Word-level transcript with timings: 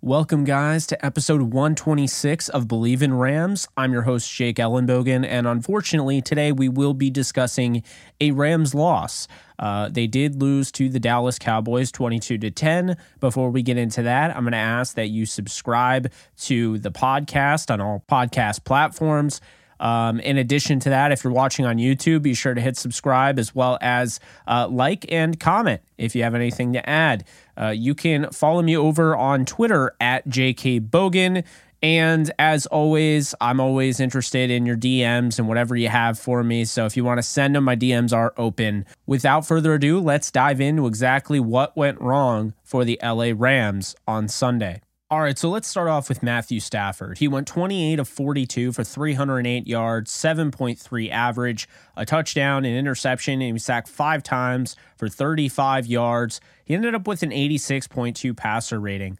Welcome, 0.00 0.44
guys, 0.44 0.86
to 0.86 1.04
episode 1.04 1.42
126 1.42 2.48
of 2.50 2.68
Believe 2.68 3.02
in 3.02 3.14
Rams. 3.14 3.66
I'm 3.76 3.92
your 3.92 4.02
host, 4.02 4.32
Jake 4.32 4.58
Ellenbogen, 4.58 5.26
and 5.26 5.44
unfortunately, 5.44 6.22
today 6.22 6.52
we 6.52 6.68
will 6.68 6.94
be 6.94 7.10
discussing 7.10 7.82
a 8.20 8.30
Rams 8.30 8.76
loss. 8.76 9.26
Uh, 9.58 9.88
they 9.88 10.06
did 10.06 10.40
lose 10.40 10.70
to 10.70 10.88
the 10.88 11.00
Dallas 11.00 11.36
Cowboys 11.36 11.90
22 11.90 12.38
to 12.38 12.48
10. 12.48 12.96
Before 13.18 13.50
we 13.50 13.60
get 13.60 13.76
into 13.76 14.04
that, 14.04 14.36
I'm 14.36 14.44
going 14.44 14.52
to 14.52 14.58
ask 14.58 14.94
that 14.94 15.08
you 15.08 15.26
subscribe 15.26 16.12
to 16.42 16.78
the 16.78 16.92
podcast 16.92 17.68
on 17.68 17.80
all 17.80 18.04
podcast 18.08 18.62
platforms. 18.62 19.40
Um, 19.80 20.20
in 20.20 20.38
addition 20.38 20.80
to 20.80 20.90
that, 20.90 21.12
if 21.12 21.24
you're 21.24 21.32
watching 21.32 21.64
on 21.64 21.76
YouTube, 21.76 22.22
be 22.22 22.34
sure 22.34 22.54
to 22.54 22.60
hit 22.60 22.76
subscribe 22.76 23.38
as 23.38 23.54
well 23.54 23.78
as 23.80 24.20
uh, 24.46 24.68
like 24.68 25.10
and 25.12 25.38
comment 25.38 25.80
if 25.96 26.14
you 26.14 26.22
have 26.22 26.34
anything 26.34 26.72
to 26.72 26.88
add. 26.88 27.24
Uh, 27.60 27.68
you 27.68 27.94
can 27.94 28.30
follow 28.30 28.62
me 28.62 28.76
over 28.76 29.16
on 29.16 29.44
Twitter 29.44 29.94
at 30.00 30.26
JK 30.28 30.88
Bogan. 30.88 31.44
And 31.80 32.30
as 32.40 32.66
always, 32.66 33.34
I'm 33.40 33.60
always 33.60 34.00
interested 34.00 34.50
in 34.50 34.66
your 34.66 34.76
DMs 34.76 35.38
and 35.38 35.46
whatever 35.46 35.76
you 35.76 35.88
have 35.88 36.18
for 36.18 36.42
me. 36.42 36.64
So 36.64 36.86
if 36.86 36.96
you 36.96 37.04
want 37.04 37.18
to 37.18 37.22
send 37.22 37.54
them, 37.54 37.64
my 37.64 37.76
DMs 37.76 38.12
are 38.12 38.34
open. 38.36 38.84
Without 39.06 39.46
further 39.46 39.74
ado, 39.74 40.00
let's 40.00 40.30
dive 40.30 40.60
into 40.60 40.88
exactly 40.88 41.38
what 41.38 41.76
went 41.76 42.00
wrong 42.00 42.54
for 42.64 42.84
the 42.84 42.98
LA 43.02 43.30
Rams 43.34 43.94
on 44.08 44.26
Sunday. 44.26 44.82
All 45.10 45.20
right, 45.20 45.38
so 45.38 45.48
let's 45.48 45.66
start 45.66 45.88
off 45.88 46.10
with 46.10 46.22
Matthew 46.22 46.60
Stafford. 46.60 47.16
He 47.16 47.28
went 47.28 47.48
28 47.48 47.98
of 47.98 48.06
42 48.06 48.72
for 48.72 48.84
308 48.84 49.66
yards, 49.66 50.12
7.3 50.12 51.10
average, 51.10 51.66
a 51.96 52.04
touchdown, 52.04 52.66
an 52.66 52.76
interception, 52.76 53.40
and 53.40 53.54
he 53.54 53.58
sacked 53.58 53.88
five 53.88 54.22
times 54.22 54.76
for 54.98 55.08
35 55.08 55.86
yards. 55.86 56.42
He 56.62 56.74
ended 56.74 56.94
up 56.94 57.08
with 57.08 57.22
an 57.22 57.30
86.2 57.30 58.36
passer 58.36 58.78
rating. 58.78 59.18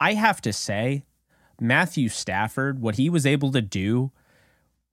I 0.00 0.14
have 0.14 0.40
to 0.40 0.52
say, 0.52 1.04
Matthew 1.60 2.08
Stafford, 2.08 2.80
what 2.80 2.96
he 2.96 3.08
was 3.08 3.24
able 3.24 3.52
to 3.52 3.62
do, 3.62 4.10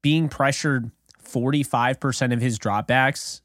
being 0.04 0.30
pressured 0.30 0.92
45% 1.28 2.34
of 2.34 2.42
his 2.42 2.60
dropbacks 2.60 3.42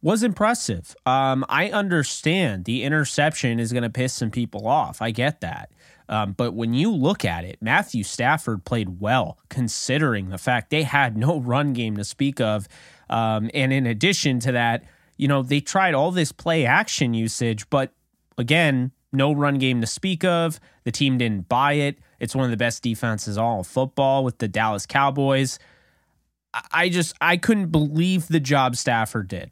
was 0.00 0.22
impressive. 0.22 0.94
Um, 1.04 1.44
I 1.48 1.70
understand 1.70 2.66
the 2.66 2.84
interception 2.84 3.58
is 3.58 3.72
going 3.72 3.82
to 3.82 3.90
piss 3.90 4.12
some 4.12 4.30
people 4.30 4.68
off. 4.68 5.02
I 5.02 5.10
get 5.10 5.40
that. 5.40 5.70
Um, 6.10 6.32
but 6.32 6.54
when 6.54 6.74
you 6.74 6.92
look 6.92 7.24
at 7.24 7.44
it, 7.44 7.58
Matthew 7.60 8.02
Stafford 8.02 8.64
played 8.64 9.00
well, 9.00 9.38
considering 9.48 10.28
the 10.28 10.38
fact 10.38 10.70
they 10.70 10.82
had 10.82 11.16
no 11.16 11.38
run 11.40 11.72
game 11.72 11.96
to 11.96 12.04
speak 12.04 12.40
of. 12.40 12.68
Um, 13.08 13.48
and 13.54 13.72
in 13.72 13.86
addition 13.86 14.40
to 14.40 14.52
that, 14.52 14.84
you 15.16 15.28
know, 15.28 15.42
they 15.42 15.60
tried 15.60 15.94
all 15.94 16.10
this 16.10 16.32
play 16.32 16.66
action 16.66 17.14
usage, 17.14 17.70
but 17.70 17.92
again, 18.36 18.90
no 19.12 19.32
run 19.32 19.58
game 19.58 19.80
to 19.80 19.86
speak 19.86 20.24
of. 20.24 20.58
The 20.84 20.92
team 20.92 21.16
didn't 21.18 21.48
buy 21.48 21.74
it. 21.74 21.98
It's 22.18 22.34
one 22.34 22.44
of 22.44 22.50
the 22.50 22.56
best 22.56 22.82
defenses 22.82 23.38
all 23.38 23.62
football 23.62 24.24
with 24.24 24.38
the 24.38 24.48
Dallas 24.48 24.86
Cowboys. 24.86 25.58
I 26.72 26.88
just 26.88 27.14
I 27.20 27.36
couldn't 27.36 27.68
believe 27.68 28.26
the 28.26 28.40
job 28.40 28.76
Stafford 28.76 29.28
did. 29.28 29.50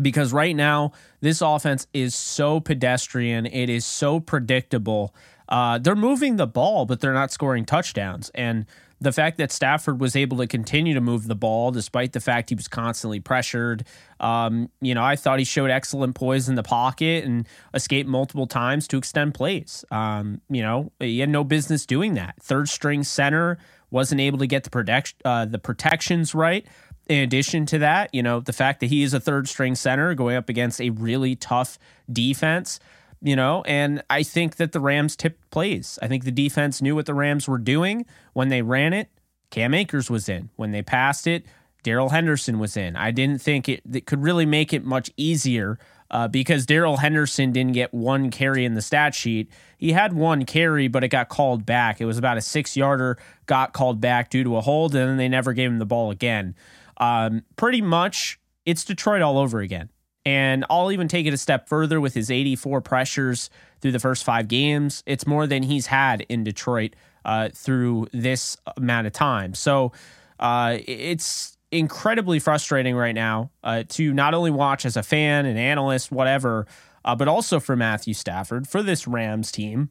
Because 0.00 0.30
right 0.30 0.54
now, 0.54 0.92
this 1.20 1.40
offense 1.40 1.86
is 1.94 2.14
so 2.14 2.60
pedestrian. 2.60 3.46
It 3.46 3.70
is 3.70 3.86
so 3.86 4.20
predictable 4.20 5.14
uh, 5.48 5.78
they're 5.78 5.96
moving 5.96 6.36
the 6.36 6.46
ball, 6.46 6.86
but 6.86 7.00
they're 7.00 7.12
not 7.12 7.30
scoring 7.30 7.64
touchdowns. 7.64 8.30
And 8.34 8.66
the 9.00 9.12
fact 9.12 9.36
that 9.38 9.52
Stafford 9.52 10.00
was 10.00 10.16
able 10.16 10.38
to 10.38 10.46
continue 10.46 10.94
to 10.94 11.00
move 11.00 11.26
the 11.26 11.34
ball 11.34 11.70
despite 11.70 12.12
the 12.12 12.20
fact 12.20 12.48
he 12.48 12.56
was 12.56 12.66
constantly 12.66 13.20
pressured, 13.20 13.84
um, 14.20 14.70
you 14.80 14.94
know, 14.94 15.04
I 15.04 15.16
thought 15.16 15.38
he 15.38 15.44
showed 15.44 15.70
excellent 15.70 16.14
poise 16.14 16.48
in 16.48 16.54
the 16.54 16.62
pocket 16.62 17.24
and 17.24 17.46
escaped 17.74 18.08
multiple 18.08 18.46
times 18.46 18.88
to 18.88 18.96
extend 18.96 19.34
plays. 19.34 19.84
Um, 19.90 20.40
you 20.48 20.62
know, 20.62 20.92
he 20.98 21.20
had 21.20 21.28
no 21.28 21.44
business 21.44 21.84
doing 21.84 22.14
that. 22.14 22.36
Third 22.40 22.68
string 22.68 23.02
center 23.02 23.58
wasn't 23.90 24.20
able 24.20 24.38
to 24.38 24.46
get 24.46 24.64
the 24.64 24.70
protection 24.70 25.18
uh, 25.24 25.44
the 25.44 25.58
protections 25.58 26.34
right. 26.34 26.66
In 27.08 27.22
addition 27.22 27.66
to 27.66 27.78
that, 27.78 28.12
you 28.12 28.22
know, 28.22 28.40
the 28.40 28.52
fact 28.52 28.80
that 28.80 28.86
he 28.86 29.04
is 29.04 29.14
a 29.14 29.20
third 29.20 29.46
string 29.46 29.76
center 29.76 30.12
going 30.14 30.36
up 30.36 30.48
against 30.48 30.80
a 30.80 30.90
really 30.90 31.36
tough 31.36 31.78
defense 32.10 32.80
you 33.22 33.36
know, 33.36 33.62
and 33.66 34.02
I 34.10 34.22
think 34.22 34.56
that 34.56 34.72
the 34.72 34.80
Rams 34.80 35.16
tipped 35.16 35.50
plays. 35.50 35.98
I 36.02 36.08
think 36.08 36.24
the 36.24 36.30
defense 36.30 36.82
knew 36.82 36.94
what 36.94 37.06
the 37.06 37.14
Rams 37.14 37.48
were 37.48 37.58
doing 37.58 38.06
when 38.32 38.48
they 38.48 38.62
ran 38.62 38.92
it. 38.92 39.08
Cam 39.50 39.74
Akers 39.74 40.10
was 40.10 40.28
in. 40.28 40.50
When 40.56 40.72
they 40.72 40.82
passed 40.82 41.26
it, 41.26 41.46
Darrell 41.82 42.08
Henderson 42.08 42.58
was 42.58 42.76
in. 42.76 42.96
I 42.96 43.12
didn't 43.12 43.40
think 43.40 43.68
it, 43.68 43.80
it 43.92 44.06
could 44.06 44.22
really 44.22 44.44
make 44.44 44.72
it 44.72 44.84
much 44.84 45.10
easier 45.16 45.78
uh, 46.10 46.28
because 46.28 46.66
Darrell 46.66 46.98
Henderson 46.98 47.52
didn't 47.52 47.72
get 47.72 47.94
one 47.94 48.30
carry 48.30 48.64
in 48.64 48.74
the 48.74 48.82
stat 48.82 49.14
sheet. 49.14 49.50
He 49.78 49.92
had 49.92 50.12
one 50.12 50.44
carry, 50.44 50.88
but 50.88 51.04
it 51.04 51.08
got 51.08 51.28
called 51.28 51.64
back. 51.64 52.00
It 52.00 52.04
was 52.04 52.18
about 52.18 52.36
a 52.36 52.40
six 52.40 52.76
yarder, 52.76 53.18
got 53.46 53.72
called 53.72 54.00
back 54.00 54.30
due 54.30 54.44
to 54.44 54.56
a 54.56 54.60
hold, 54.60 54.94
and 54.94 55.10
then 55.10 55.16
they 55.16 55.28
never 55.28 55.52
gave 55.52 55.70
him 55.70 55.78
the 55.78 55.86
ball 55.86 56.10
again. 56.10 56.54
Um, 56.96 57.42
pretty 57.56 57.82
much, 57.82 58.40
it's 58.64 58.84
Detroit 58.84 59.22
all 59.22 59.38
over 59.38 59.60
again. 59.60 59.90
And 60.26 60.64
I'll 60.68 60.90
even 60.90 61.06
take 61.06 61.24
it 61.26 61.32
a 61.32 61.36
step 61.38 61.68
further 61.68 62.00
with 62.00 62.12
his 62.12 62.32
84 62.32 62.80
pressures 62.80 63.48
through 63.80 63.92
the 63.92 64.00
first 64.00 64.24
five 64.24 64.48
games. 64.48 65.04
It's 65.06 65.24
more 65.24 65.46
than 65.46 65.62
he's 65.62 65.86
had 65.86 66.22
in 66.28 66.42
Detroit 66.42 66.96
uh, 67.24 67.50
through 67.54 68.08
this 68.12 68.56
amount 68.76 69.06
of 69.06 69.12
time. 69.12 69.54
So 69.54 69.92
uh, 70.40 70.78
it's 70.84 71.56
incredibly 71.70 72.40
frustrating 72.40 72.96
right 72.96 73.14
now 73.14 73.50
uh, 73.62 73.84
to 73.90 74.12
not 74.12 74.34
only 74.34 74.50
watch 74.50 74.84
as 74.84 74.96
a 74.96 75.02
fan, 75.04 75.46
an 75.46 75.56
analyst, 75.56 76.10
whatever, 76.10 76.66
uh, 77.04 77.14
but 77.14 77.28
also 77.28 77.60
for 77.60 77.76
Matthew 77.76 78.12
Stafford, 78.12 78.66
for 78.66 78.82
this 78.82 79.06
Rams 79.06 79.52
team, 79.52 79.90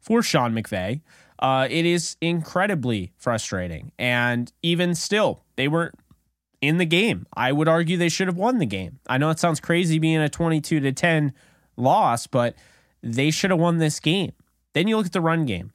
for 0.00 0.22
Sean 0.22 0.54
McVay. 0.54 1.02
Uh, 1.38 1.68
it 1.70 1.84
is 1.84 2.16
incredibly 2.22 3.12
frustrating. 3.18 3.92
And 3.98 4.50
even 4.62 4.94
still, 4.94 5.42
they 5.56 5.68
weren't 5.68 5.94
in 6.66 6.78
the 6.78 6.84
game. 6.84 7.26
I 7.34 7.52
would 7.52 7.68
argue 7.68 7.96
they 7.96 8.08
should 8.08 8.28
have 8.28 8.36
won 8.36 8.58
the 8.58 8.66
game. 8.66 8.98
I 9.06 9.18
know 9.18 9.30
it 9.30 9.38
sounds 9.38 9.60
crazy 9.60 9.98
being 9.98 10.18
a 10.18 10.28
22 10.28 10.80
to 10.80 10.92
10 10.92 11.32
loss, 11.76 12.26
but 12.26 12.54
they 13.02 13.30
should 13.30 13.50
have 13.50 13.60
won 13.60 13.78
this 13.78 14.00
game. 14.00 14.32
Then 14.72 14.88
you 14.88 14.96
look 14.96 15.06
at 15.06 15.12
the 15.12 15.20
run 15.20 15.46
game. 15.46 15.72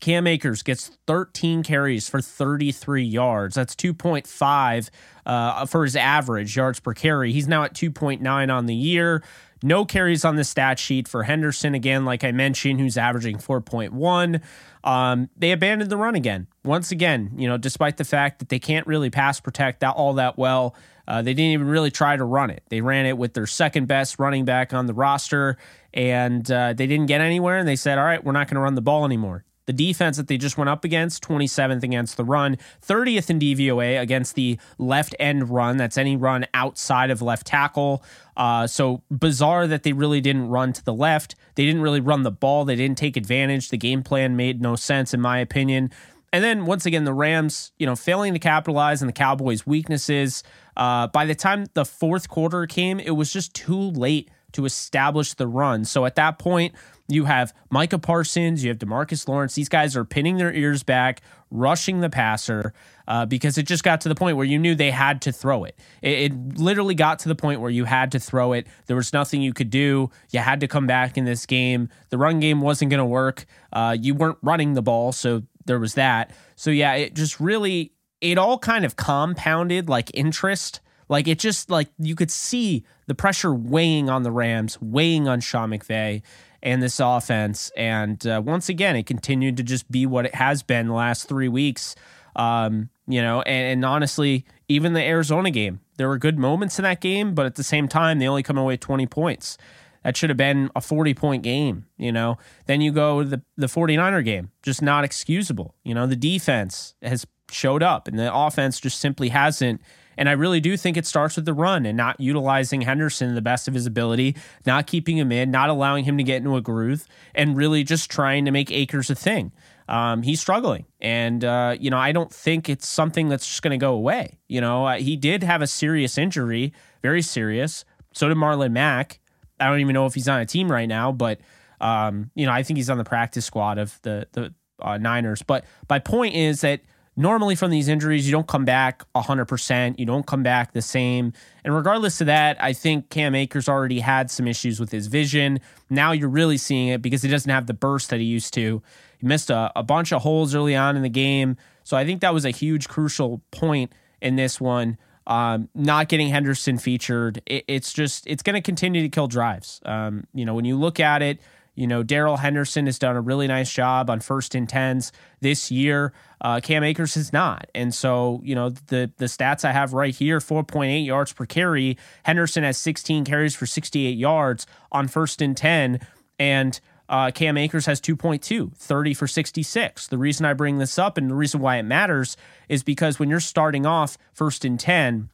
Cam 0.00 0.26
Akers 0.26 0.62
gets 0.62 0.98
13 1.06 1.62
carries 1.62 2.08
for 2.08 2.20
33 2.20 3.02
yards. 3.02 3.54
That's 3.54 3.74
2.5 3.74 4.90
uh, 5.24 5.66
for 5.66 5.84
his 5.84 5.96
average 5.96 6.56
yards 6.56 6.80
per 6.80 6.92
carry. 6.92 7.32
He's 7.32 7.48
now 7.48 7.64
at 7.64 7.74
2.9 7.74 8.52
on 8.52 8.66
the 8.66 8.74
year. 8.74 9.22
No 9.62 9.84
carries 9.84 10.24
on 10.24 10.36
the 10.36 10.44
stat 10.44 10.78
sheet 10.78 11.08
for 11.08 11.22
Henderson 11.22 11.74
again, 11.74 12.04
like 12.04 12.24
I 12.24 12.32
mentioned, 12.32 12.80
who's 12.80 12.98
averaging 12.98 13.38
4.1. 13.38 14.40
Um, 14.84 15.30
they 15.36 15.52
abandoned 15.52 15.90
the 15.90 15.96
run 15.96 16.14
again. 16.14 16.46
Once 16.64 16.90
again, 16.90 17.32
you 17.36 17.48
know, 17.48 17.56
despite 17.56 17.96
the 17.96 18.04
fact 18.04 18.38
that 18.38 18.48
they 18.48 18.58
can't 18.58 18.86
really 18.86 19.10
pass 19.10 19.40
protect 19.40 19.80
that 19.80 19.94
all 19.96 20.14
that 20.14 20.36
well, 20.36 20.74
uh, 21.08 21.22
they 21.22 21.34
didn't 21.34 21.52
even 21.52 21.68
really 21.68 21.90
try 21.90 22.16
to 22.16 22.24
run 22.24 22.50
it. 22.50 22.62
They 22.68 22.80
ran 22.80 23.06
it 23.06 23.16
with 23.16 23.34
their 23.34 23.46
second 23.46 23.86
best 23.86 24.18
running 24.18 24.44
back 24.44 24.74
on 24.74 24.86
the 24.86 24.94
roster, 24.94 25.56
and 25.94 26.48
uh, 26.50 26.72
they 26.72 26.86
didn't 26.86 27.06
get 27.06 27.20
anywhere. 27.20 27.58
And 27.58 27.68
they 27.68 27.76
said, 27.76 27.98
"All 27.98 28.04
right, 28.04 28.22
we're 28.22 28.32
not 28.32 28.48
going 28.48 28.56
to 28.56 28.60
run 28.60 28.74
the 28.74 28.82
ball 28.82 29.04
anymore." 29.04 29.44
The 29.66 29.72
defense 29.72 30.16
that 30.16 30.28
they 30.28 30.38
just 30.38 30.56
went 30.56 30.70
up 30.70 30.84
against, 30.84 31.22
27th 31.24 31.82
against 31.82 32.16
the 32.16 32.24
run, 32.24 32.56
30th 32.86 33.30
in 33.30 33.38
DVOA 33.38 34.00
against 34.00 34.34
the 34.34 34.58
left 34.78 35.14
end 35.18 35.50
run. 35.50 35.76
That's 35.76 35.98
any 35.98 36.16
run 36.16 36.46
outside 36.54 37.10
of 37.10 37.20
left 37.20 37.46
tackle. 37.46 38.02
Uh, 38.36 38.66
so 38.66 39.02
bizarre 39.10 39.66
that 39.66 39.82
they 39.82 39.92
really 39.92 40.20
didn't 40.20 40.48
run 40.48 40.72
to 40.72 40.84
the 40.84 40.94
left. 40.94 41.34
They 41.56 41.64
didn't 41.64 41.82
really 41.82 42.00
run 42.00 42.22
the 42.22 42.30
ball. 42.30 42.64
They 42.64 42.76
didn't 42.76 42.98
take 42.98 43.16
advantage. 43.16 43.70
The 43.70 43.76
game 43.76 44.02
plan 44.02 44.36
made 44.36 44.60
no 44.60 44.76
sense, 44.76 45.12
in 45.12 45.20
my 45.20 45.38
opinion. 45.38 45.90
And 46.32 46.44
then 46.44 46.66
once 46.66 46.86
again, 46.86 47.04
the 47.04 47.14
Rams, 47.14 47.72
you 47.78 47.86
know, 47.86 47.96
failing 47.96 48.34
to 48.34 48.38
capitalize 48.38 49.00
on 49.02 49.06
the 49.06 49.12
Cowboys' 49.12 49.66
weaknesses. 49.66 50.42
Uh, 50.76 51.06
by 51.06 51.24
the 51.24 51.34
time 51.34 51.66
the 51.74 51.84
fourth 51.84 52.28
quarter 52.28 52.66
came, 52.66 53.00
it 53.00 53.12
was 53.12 53.32
just 53.32 53.54
too 53.54 53.90
late 53.92 54.30
to 54.52 54.64
establish 54.64 55.34
the 55.34 55.46
run. 55.46 55.84
So 55.84 56.04
at 56.04 56.16
that 56.16 56.38
point, 56.38 56.74
you 57.08 57.24
have 57.24 57.54
Micah 57.70 57.98
Parsons, 57.98 58.64
you 58.64 58.70
have 58.70 58.78
Demarcus 58.78 59.28
Lawrence. 59.28 59.54
These 59.54 59.68
guys 59.68 59.96
are 59.96 60.04
pinning 60.04 60.38
their 60.38 60.52
ears 60.52 60.82
back, 60.82 61.22
rushing 61.50 62.00
the 62.00 62.10
passer 62.10 62.72
uh, 63.06 63.26
because 63.26 63.58
it 63.58 63.64
just 63.64 63.84
got 63.84 64.00
to 64.02 64.08
the 64.08 64.14
point 64.14 64.36
where 64.36 64.46
you 64.46 64.58
knew 64.58 64.74
they 64.74 64.90
had 64.90 65.22
to 65.22 65.32
throw 65.32 65.64
it. 65.64 65.78
it. 66.02 66.32
It 66.32 66.58
literally 66.58 66.94
got 66.94 67.20
to 67.20 67.28
the 67.28 67.34
point 67.34 67.60
where 67.60 67.70
you 67.70 67.84
had 67.84 68.12
to 68.12 68.18
throw 68.18 68.52
it. 68.52 68.66
There 68.86 68.96
was 68.96 69.12
nothing 69.12 69.42
you 69.42 69.52
could 69.52 69.70
do. 69.70 70.10
You 70.30 70.40
had 70.40 70.60
to 70.60 70.68
come 70.68 70.86
back 70.86 71.16
in 71.16 71.24
this 71.24 71.46
game. 71.46 71.88
The 72.10 72.18
run 72.18 72.40
game 72.40 72.60
wasn't 72.60 72.90
going 72.90 72.98
to 72.98 73.04
work. 73.04 73.46
Uh, 73.72 73.96
you 73.98 74.14
weren't 74.14 74.38
running 74.42 74.74
the 74.74 74.82
ball, 74.82 75.12
so 75.12 75.42
there 75.66 75.78
was 75.78 75.94
that. 75.94 76.32
So 76.56 76.70
yeah, 76.70 76.94
it 76.94 77.14
just 77.14 77.38
really 77.38 77.92
it 78.20 78.38
all 78.38 78.58
kind 78.58 78.84
of 78.84 78.96
compounded 78.96 79.88
like 79.88 80.10
interest. 80.14 80.80
Like 81.08 81.28
it 81.28 81.38
just 81.38 81.70
like 81.70 81.88
you 81.98 82.16
could 82.16 82.30
see 82.30 82.84
the 83.06 83.14
pressure 83.14 83.54
weighing 83.54 84.10
on 84.10 84.24
the 84.24 84.32
Rams, 84.32 84.80
weighing 84.80 85.28
on 85.28 85.40
Sean 85.40 85.70
McVay 85.70 86.22
and 86.66 86.82
this 86.82 86.98
offense. 86.98 87.70
And 87.76 88.26
uh, 88.26 88.42
once 88.44 88.68
again, 88.68 88.96
it 88.96 89.06
continued 89.06 89.56
to 89.58 89.62
just 89.62 89.88
be 89.88 90.04
what 90.04 90.26
it 90.26 90.34
has 90.34 90.64
been 90.64 90.88
the 90.88 90.94
last 90.94 91.28
three 91.28 91.46
weeks. 91.46 91.94
Um, 92.34 92.90
you 93.06 93.22
know, 93.22 93.40
and, 93.42 93.72
and, 93.72 93.84
honestly, 93.84 94.44
even 94.68 94.92
the 94.92 95.00
Arizona 95.00 95.52
game, 95.52 95.80
there 95.96 96.08
were 96.08 96.18
good 96.18 96.38
moments 96.38 96.78
in 96.78 96.82
that 96.82 97.00
game, 97.00 97.34
but 97.34 97.46
at 97.46 97.54
the 97.54 97.62
same 97.62 97.86
time, 97.86 98.18
they 98.18 98.26
only 98.26 98.42
come 98.42 98.58
away 98.58 98.76
20 98.76 99.06
points. 99.06 99.56
That 100.02 100.16
should 100.16 100.28
have 100.28 100.36
been 100.36 100.70
a 100.74 100.80
40 100.80 101.14
point 101.14 101.42
game, 101.44 101.86
you 101.96 102.10
know. 102.10 102.36
Then 102.66 102.80
you 102.80 102.90
go 102.90 103.22
the, 103.22 103.42
the 103.56 103.68
49er 103.68 104.24
game, 104.24 104.50
just 104.62 104.82
not 104.82 105.04
excusable. 105.04 105.76
You 105.84 105.94
know, 105.94 106.06
the 106.06 106.16
defense 106.16 106.94
has 107.00 107.26
showed 107.50 107.82
up 107.82 108.08
and 108.08 108.18
the 108.18 108.34
offense 108.34 108.80
just 108.80 108.98
simply 108.98 109.28
hasn't 109.28 109.80
and 110.16 110.28
I 110.28 110.32
really 110.32 110.60
do 110.60 110.76
think 110.76 110.96
it 110.96 111.06
starts 111.06 111.36
with 111.36 111.44
the 111.44 111.54
run 111.54 111.86
and 111.86 111.96
not 111.96 112.20
utilizing 112.20 112.82
Henderson 112.82 113.28
to 113.28 113.34
the 113.34 113.42
best 113.42 113.68
of 113.68 113.74
his 113.74 113.86
ability, 113.86 114.36
not 114.66 114.86
keeping 114.86 115.18
him 115.18 115.32
in, 115.32 115.50
not 115.50 115.68
allowing 115.68 116.04
him 116.04 116.16
to 116.18 116.22
get 116.22 116.38
into 116.38 116.56
a 116.56 116.60
groove, 116.60 117.06
and 117.34 117.56
really 117.56 117.84
just 117.84 118.10
trying 118.10 118.44
to 118.44 118.50
make 118.50 118.70
Akers 118.70 119.10
a 119.10 119.14
thing. 119.14 119.52
Um, 119.88 120.22
he's 120.22 120.40
struggling. 120.40 120.86
And, 121.00 121.44
uh, 121.44 121.76
you 121.78 121.90
know, 121.90 121.98
I 121.98 122.12
don't 122.12 122.32
think 122.32 122.68
it's 122.68 122.88
something 122.88 123.28
that's 123.28 123.46
just 123.46 123.62
going 123.62 123.78
to 123.78 123.84
go 123.84 123.94
away. 123.94 124.38
You 124.48 124.60
know, 124.60 124.86
uh, 124.86 124.96
he 124.96 125.16
did 125.16 125.42
have 125.44 125.62
a 125.62 125.66
serious 125.66 126.18
injury, 126.18 126.72
very 127.02 127.22
serious. 127.22 127.84
So 128.12 128.28
did 128.28 128.36
Marlon 128.36 128.72
Mack. 128.72 129.20
I 129.60 129.68
don't 129.68 129.80
even 129.80 129.94
know 129.94 130.06
if 130.06 130.14
he's 130.14 130.28
on 130.28 130.40
a 130.40 130.46
team 130.46 130.70
right 130.70 130.88
now, 130.88 131.12
but, 131.12 131.40
um, 131.80 132.30
you 132.34 132.46
know, 132.46 132.52
I 132.52 132.62
think 132.62 132.78
he's 132.78 132.90
on 132.90 132.98
the 132.98 133.04
practice 133.04 133.44
squad 133.44 133.78
of 133.78 134.00
the, 134.02 134.26
the 134.32 134.52
uh, 134.80 134.98
Niners. 134.98 135.42
But 135.42 135.64
my 135.88 135.98
point 135.98 136.34
is 136.34 136.62
that 136.62 136.80
normally 137.16 137.54
from 137.54 137.70
these 137.70 137.88
injuries, 137.88 138.26
you 138.26 138.32
don't 138.32 138.46
come 138.46 138.64
back 138.64 139.04
100%. 139.14 139.98
You 139.98 140.06
don't 140.06 140.26
come 140.26 140.42
back 140.42 140.72
the 140.72 140.82
same. 140.82 141.32
And 141.64 141.74
regardless 141.74 142.20
of 142.20 142.26
that, 142.26 142.62
I 142.62 142.72
think 142.72 143.08
Cam 143.10 143.34
Akers 143.34 143.68
already 143.68 144.00
had 144.00 144.30
some 144.30 144.46
issues 144.46 144.78
with 144.78 144.92
his 144.92 145.06
vision. 145.06 145.60
Now 145.88 146.12
you're 146.12 146.28
really 146.28 146.58
seeing 146.58 146.88
it 146.88 147.02
because 147.02 147.22
he 147.22 147.30
doesn't 147.30 147.50
have 147.50 147.66
the 147.66 147.74
burst 147.74 148.10
that 148.10 148.20
he 148.20 148.26
used 148.26 148.52
to. 148.54 148.82
He 149.18 149.26
missed 149.26 149.50
a, 149.50 149.72
a 149.74 149.82
bunch 149.82 150.12
of 150.12 150.22
holes 150.22 150.54
early 150.54 150.76
on 150.76 150.96
in 150.96 151.02
the 151.02 151.08
game. 151.08 151.56
So 151.84 151.96
I 151.96 152.04
think 152.04 152.20
that 152.20 152.34
was 152.34 152.44
a 152.44 152.50
huge, 152.50 152.88
crucial 152.88 153.42
point 153.50 153.92
in 154.20 154.36
this 154.36 154.60
one. 154.60 154.98
Um, 155.26 155.68
not 155.74 156.08
getting 156.08 156.28
Henderson 156.28 156.78
featured, 156.78 157.42
it, 157.46 157.64
it's 157.66 157.92
just, 157.92 158.28
it's 158.28 158.44
going 158.44 158.54
to 158.54 158.60
continue 158.60 159.02
to 159.02 159.08
kill 159.08 159.26
drives. 159.26 159.80
Um, 159.84 160.24
you 160.32 160.44
know, 160.44 160.54
when 160.54 160.64
you 160.64 160.76
look 160.78 161.00
at 161.00 161.20
it, 161.20 161.40
you 161.76 161.86
know, 161.86 162.02
Darrell 162.02 162.38
Henderson 162.38 162.86
has 162.86 162.98
done 162.98 163.16
a 163.16 163.20
really 163.20 163.46
nice 163.46 163.72
job 163.72 164.10
on 164.10 164.20
first 164.20 164.54
and 164.54 164.68
tens 164.68 165.12
this 165.40 165.70
year. 165.70 166.12
Uh, 166.40 166.58
Cam 166.60 166.82
Akers 166.82 167.14
has 167.14 167.32
not, 167.32 167.70
and 167.74 167.94
so 167.94 168.40
you 168.42 168.54
know 168.54 168.70
the 168.70 169.12
the 169.18 169.26
stats 169.26 169.64
I 169.64 169.72
have 169.72 169.92
right 169.92 170.14
here: 170.14 170.40
4.8 170.40 171.06
yards 171.06 171.32
per 171.32 171.46
carry. 171.46 171.96
Henderson 172.24 172.64
has 172.64 172.78
16 172.78 173.24
carries 173.24 173.54
for 173.54 173.66
68 173.66 174.16
yards 174.16 174.66
on 174.90 175.06
first 175.06 175.40
and 175.40 175.56
ten, 175.56 176.00
and 176.38 176.80
uh, 177.08 177.30
Cam 177.30 177.56
Akers 177.56 177.86
has 177.86 178.00
2.2, 178.00 178.74
30 178.74 179.14
for 179.14 179.26
66. 179.26 180.08
The 180.08 180.18
reason 180.18 180.44
I 180.44 180.54
bring 180.54 180.78
this 180.78 180.98
up 180.98 181.16
and 181.16 181.30
the 181.30 181.34
reason 181.34 181.60
why 181.60 181.76
it 181.76 181.84
matters 181.84 182.36
is 182.68 182.82
because 182.82 183.18
when 183.18 183.30
you're 183.30 183.38
starting 183.38 183.86
off 183.86 184.18
first 184.32 184.64
and 184.64 184.78
10 184.78 185.30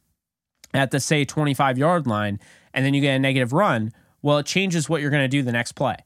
at 0.73 0.91
the 0.91 0.99
say 0.99 1.25
25 1.25 1.77
yard 1.77 2.05
line, 2.05 2.39
and 2.73 2.85
then 2.85 2.93
you 2.93 3.01
get 3.01 3.15
a 3.15 3.19
negative 3.19 3.53
run, 3.53 3.91
well, 4.21 4.37
it 4.37 4.45
changes 4.45 4.87
what 4.87 5.01
you're 5.01 5.11
going 5.11 5.23
to 5.23 5.27
do 5.27 5.41
the 5.41 5.51
next 5.51 5.73
play. 5.73 5.97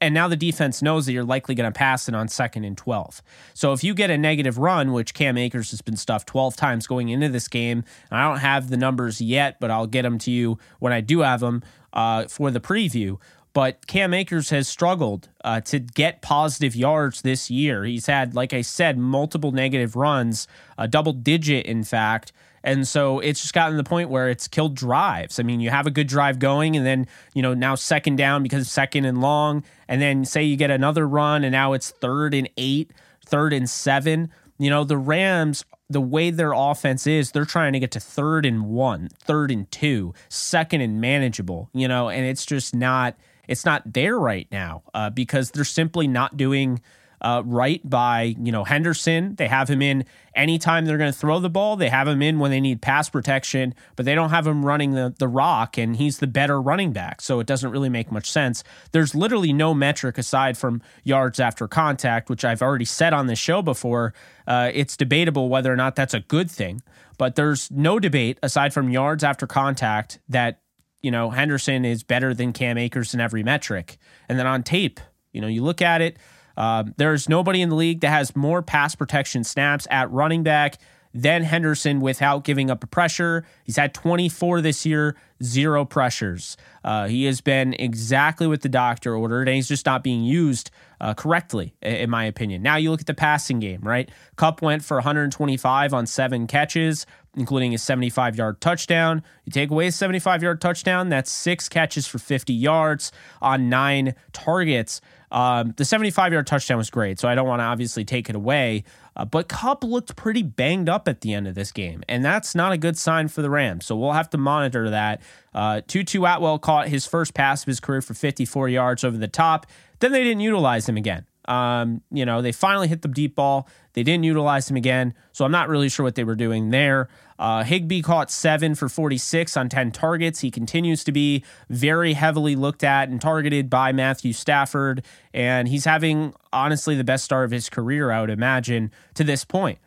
And 0.00 0.12
now 0.14 0.28
the 0.28 0.36
defense 0.36 0.82
knows 0.82 1.06
that 1.06 1.12
you're 1.12 1.24
likely 1.24 1.54
going 1.54 1.70
to 1.70 1.76
pass 1.76 2.08
it 2.08 2.14
on 2.14 2.28
second 2.28 2.64
and 2.64 2.76
12. 2.76 3.22
So 3.54 3.72
if 3.72 3.82
you 3.82 3.94
get 3.94 4.10
a 4.10 4.18
negative 4.18 4.58
run, 4.58 4.92
which 4.92 5.14
Cam 5.14 5.38
Akers 5.38 5.70
has 5.70 5.80
been 5.80 5.96
stuffed 5.96 6.28
12 6.28 6.54
times 6.54 6.86
going 6.86 7.08
into 7.08 7.28
this 7.30 7.48
game, 7.48 7.84
I 8.10 8.28
don't 8.28 8.40
have 8.40 8.68
the 8.68 8.76
numbers 8.76 9.20
yet, 9.20 9.58
but 9.58 9.70
I'll 9.70 9.86
get 9.86 10.02
them 10.02 10.18
to 10.18 10.30
you 10.30 10.58
when 10.80 10.92
I 10.92 11.00
do 11.00 11.20
have 11.20 11.40
them 11.40 11.62
uh, 11.94 12.26
for 12.26 12.50
the 12.50 12.60
preview. 12.60 13.18
But 13.54 13.86
Cam 13.86 14.12
Akers 14.12 14.50
has 14.50 14.68
struggled 14.68 15.30
uh, 15.42 15.62
to 15.62 15.78
get 15.78 16.20
positive 16.20 16.76
yards 16.76 17.22
this 17.22 17.50
year. 17.50 17.84
He's 17.84 18.04
had, 18.04 18.34
like 18.34 18.52
I 18.52 18.60
said, 18.60 18.98
multiple 18.98 19.50
negative 19.50 19.96
runs, 19.96 20.46
a 20.76 20.86
double 20.86 21.14
digit, 21.14 21.64
in 21.64 21.82
fact. 21.82 22.34
And 22.66 22.86
so 22.86 23.20
it's 23.20 23.40
just 23.40 23.54
gotten 23.54 23.76
to 23.76 23.82
the 23.82 23.88
point 23.88 24.10
where 24.10 24.28
it's 24.28 24.48
killed 24.48 24.74
drives. 24.74 25.38
I 25.38 25.44
mean, 25.44 25.60
you 25.60 25.70
have 25.70 25.86
a 25.86 25.90
good 25.90 26.08
drive 26.08 26.40
going, 26.40 26.76
and 26.76 26.84
then, 26.84 27.06
you 27.32 27.40
know, 27.40 27.54
now 27.54 27.76
second 27.76 28.16
down 28.16 28.42
because 28.42 28.68
second 28.68 29.04
and 29.04 29.20
long. 29.20 29.62
And 29.86 30.02
then 30.02 30.24
say 30.24 30.42
you 30.42 30.56
get 30.56 30.72
another 30.72 31.06
run, 31.06 31.44
and 31.44 31.52
now 31.52 31.74
it's 31.74 31.92
third 31.92 32.34
and 32.34 32.50
eight, 32.56 32.90
third 33.24 33.52
and 33.52 33.70
seven. 33.70 34.32
You 34.58 34.68
know, 34.68 34.82
the 34.82 34.98
Rams, 34.98 35.64
the 35.88 36.00
way 36.00 36.30
their 36.30 36.52
offense 36.52 37.06
is, 37.06 37.30
they're 37.30 37.44
trying 37.44 37.72
to 37.74 37.78
get 37.78 37.92
to 37.92 38.00
third 38.00 38.44
and 38.44 38.66
one, 38.66 39.10
third 39.10 39.52
and 39.52 39.70
two, 39.70 40.12
second 40.28 40.80
and 40.80 41.00
manageable, 41.00 41.70
you 41.72 41.86
know, 41.86 42.08
and 42.08 42.26
it's 42.26 42.44
just 42.44 42.74
not. 42.74 43.16
It's 43.46 43.64
not 43.64 43.92
there 43.92 44.18
right 44.18 44.48
now 44.50 44.82
uh, 44.92 45.10
because 45.10 45.52
they're 45.52 45.62
simply 45.62 46.08
not 46.08 46.36
doing 46.36 46.80
uh, 47.20 47.42
right 47.44 47.80
by 47.88 48.34
you 48.38 48.52
know 48.52 48.64
Henderson. 48.64 49.34
They 49.36 49.48
have 49.48 49.68
him 49.68 49.82
in 49.82 50.04
anytime 50.34 50.84
they're 50.84 50.98
going 50.98 51.12
to 51.12 51.18
throw 51.18 51.38
the 51.40 51.50
ball. 51.50 51.76
They 51.76 51.88
have 51.88 52.06
him 52.06 52.22
in 52.22 52.38
when 52.38 52.50
they 52.50 52.60
need 52.60 52.82
pass 52.82 53.08
protection, 53.08 53.74
but 53.96 54.04
they 54.04 54.14
don't 54.14 54.30
have 54.30 54.46
him 54.46 54.64
running 54.64 54.92
the 54.92 55.14
the 55.18 55.28
rock, 55.28 55.78
and 55.78 55.96
he's 55.96 56.18
the 56.18 56.26
better 56.26 56.60
running 56.60 56.92
back. 56.92 57.20
So 57.20 57.40
it 57.40 57.46
doesn't 57.46 57.70
really 57.70 57.88
make 57.88 58.12
much 58.12 58.30
sense. 58.30 58.62
There's 58.92 59.14
literally 59.14 59.52
no 59.52 59.74
metric 59.74 60.18
aside 60.18 60.58
from 60.58 60.82
yards 61.04 61.40
after 61.40 61.66
contact, 61.66 62.28
which 62.28 62.44
I've 62.44 62.62
already 62.62 62.84
said 62.84 63.12
on 63.12 63.26
this 63.26 63.38
show 63.38 63.62
before. 63.62 64.14
Uh, 64.46 64.70
it's 64.72 64.96
debatable 64.96 65.48
whether 65.48 65.72
or 65.72 65.76
not 65.76 65.96
that's 65.96 66.14
a 66.14 66.20
good 66.20 66.50
thing, 66.50 66.82
but 67.18 67.34
there's 67.34 67.70
no 67.70 67.98
debate 67.98 68.38
aside 68.42 68.72
from 68.72 68.90
yards 68.90 69.24
after 69.24 69.46
contact 69.46 70.20
that 70.28 70.60
you 71.02 71.10
know 71.10 71.30
Henderson 71.30 71.84
is 71.84 72.02
better 72.02 72.34
than 72.34 72.52
Cam 72.52 72.78
Akers 72.78 73.14
in 73.14 73.20
every 73.20 73.42
metric. 73.42 73.98
And 74.28 74.38
then 74.38 74.46
on 74.46 74.62
tape, 74.62 75.00
you 75.32 75.40
know, 75.40 75.48
you 75.48 75.62
look 75.62 75.82
at 75.82 76.00
it. 76.00 76.16
Um, 76.56 76.94
there's 76.96 77.28
nobody 77.28 77.62
in 77.62 77.68
the 77.68 77.74
league 77.76 78.00
that 78.00 78.10
has 78.10 78.34
more 78.34 78.62
pass 78.62 78.94
protection 78.94 79.44
snaps 79.44 79.86
at 79.90 80.10
running 80.10 80.42
back 80.42 80.78
than 81.14 81.42
Henderson 81.44 82.00
without 82.00 82.44
giving 82.44 82.70
up 82.70 82.84
a 82.84 82.86
pressure. 82.86 83.46
He's 83.64 83.76
had 83.76 83.94
24 83.94 84.60
this 84.60 84.84
year, 84.84 85.16
zero 85.42 85.86
pressures. 85.86 86.58
Uh, 86.84 87.06
he 87.06 87.24
has 87.24 87.40
been 87.40 87.72
exactly 87.74 88.46
what 88.46 88.60
the 88.60 88.68
doctor 88.68 89.14
ordered, 89.16 89.48
and 89.48 89.54
he's 89.54 89.68
just 89.68 89.86
not 89.86 90.02
being 90.02 90.24
used 90.24 90.70
uh, 91.00 91.14
correctly, 91.14 91.74
in 91.80 92.10
my 92.10 92.24
opinion. 92.24 92.62
Now 92.62 92.76
you 92.76 92.90
look 92.90 93.00
at 93.00 93.06
the 93.06 93.14
passing 93.14 93.60
game, 93.60 93.80
right? 93.82 94.10
Kupp 94.36 94.60
went 94.60 94.84
for 94.84 94.98
125 94.98 95.94
on 95.94 96.06
seven 96.06 96.46
catches. 96.46 97.06
including 97.38 97.74
a 97.74 97.78
75 97.78 98.36
yard 98.36 98.60
touchdown. 98.60 99.22
You 99.44 99.52
take 99.52 99.70
away 99.70 99.88
a 99.88 99.92
75 99.92 100.42
yard 100.42 100.60
touchdown, 100.60 101.10
that's 101.10 101.30
six 101.30 101.68
catches 101.68 102.06
for 102.06 102.18
50 102.18 102.52
yards 102.52 103.12
on 103.42 103.68
nine 103.68 104.14
targets. 104.32 105.00
Um, 105.36 105.74
the 105.76 105.84
75 105.84 106.32
yard 106.32 106.46
touchdown 106.46 106.78
was 106.78 106.88
great, 106.88 107.20
so 107.20 107.28
I 107.28 107.34
don't 107.34 107.46
want 107.46 107.60
to 107.60 107.64
obviously 107.64 108.06
take 108.06 108.30
it 108.30 108.34
away. 108.34 108.84
Uh, 109.14 109.26
but 109.26 109.48
Kupp 109.48 109.84
looked 109.84 110.16
pretty 110.16 110.42
banged 110.42 110.88
up 110.88 111.06
at 111.08 111.20
the 111.20 111.34
end 111.34 111.46
of 111.46 111.54
this 111.54 111.72
game, 111.72 112.02
and 112.08 112.24
that's 112.24 112.54
not 112.54 112.72
a 112.72 112.78
good 112.78 112.96
sign 112.96 113.28
for 113.28 113.42
the 113.42 113.50
Rams. 113.50 113.84
So 113.84 113.96
we'll 113.96 114.12
have 114.12 114.30
to 114.30 114.38
monitor 114.38 114.88
that. 114.88 115.20
Uh, 115.54 115.82
Tutu 115.86 116.24
Atwell 116.24 116.58
caught 116.58 116.88
his 116.88 117.04
first 117.06 117.34
pass 117.34 117.62
of 117.62 117.66
his 117.66 117.80
career 117.80 118.00
for 118.00 118.14
54 118.14 118.70
yards 118.70 119.04
over 119.04 119.18
the 119.18 119.28
top. 119.28 119.66
Then 119.98 120.12
they 120.12 120.24
didn't 120.24 120.40
utilize 120.40 120.88
him 120.88 120.96
again. 120.96 121.26
Um, 121.48 122.02
you 122.10 122.24
know, 122.24 122.42
they 122.42 122.52
finally 122.52 122.88
hit 122.88 123.02
the 123.02 123.08
deep 123.08 123.34
ball. 123.34 123.68
They 123.92 124.02
didn't 124.02 124.24
utilize 124.24 124.70
him 124.70 124.76
again, 124.76 125.14
so 125.32 125.44
I'm 125.44 125.52
not 125.52 125.68
really 125.68 125.88
sure 125.88 126.04
what 126.04 126.14
they 126.14 126.24
were 126.24 126.34
doing 126.34 126.70
there. 126.70 127.08
Uh, 127.38 127.64
Higbee 127.64 128.02
caught 128.02 128.30
seven 128.30 128.74
for 128.74 128.88
46 128.88 129.56
on 129.56 129.68
10 129.68 129.92
targets. 129.92 130.40
He 130.40 130.50
continues 130.50 131.04
to 131.04 131.12
be 131.12 131.44
very 131.68 132.14
heavily 132.14 132.56
looked 132.56 132.84
at 132.84 133.08
and 133.08 133.20
targeted 133.20 133.70
by 133.70 133.92
Matthew 133.92 134.32
Stafford, 134.32 135.04
and 135.32 135.68
he's 135.68 135.84
having 135.84 136.34
honestly 136.52 136.94
the 136.94 137.04
best 137.04 137.24
start 137.24 137.44
of 137.44 137.50
his 137.50 137.68
career, 137.68 138.10
I 138.10 138.20
would 138.20 138.30
imagine, 138.30 138.90
to 139.14 139.24
this 139.24 139.44
point. 139.44 139.78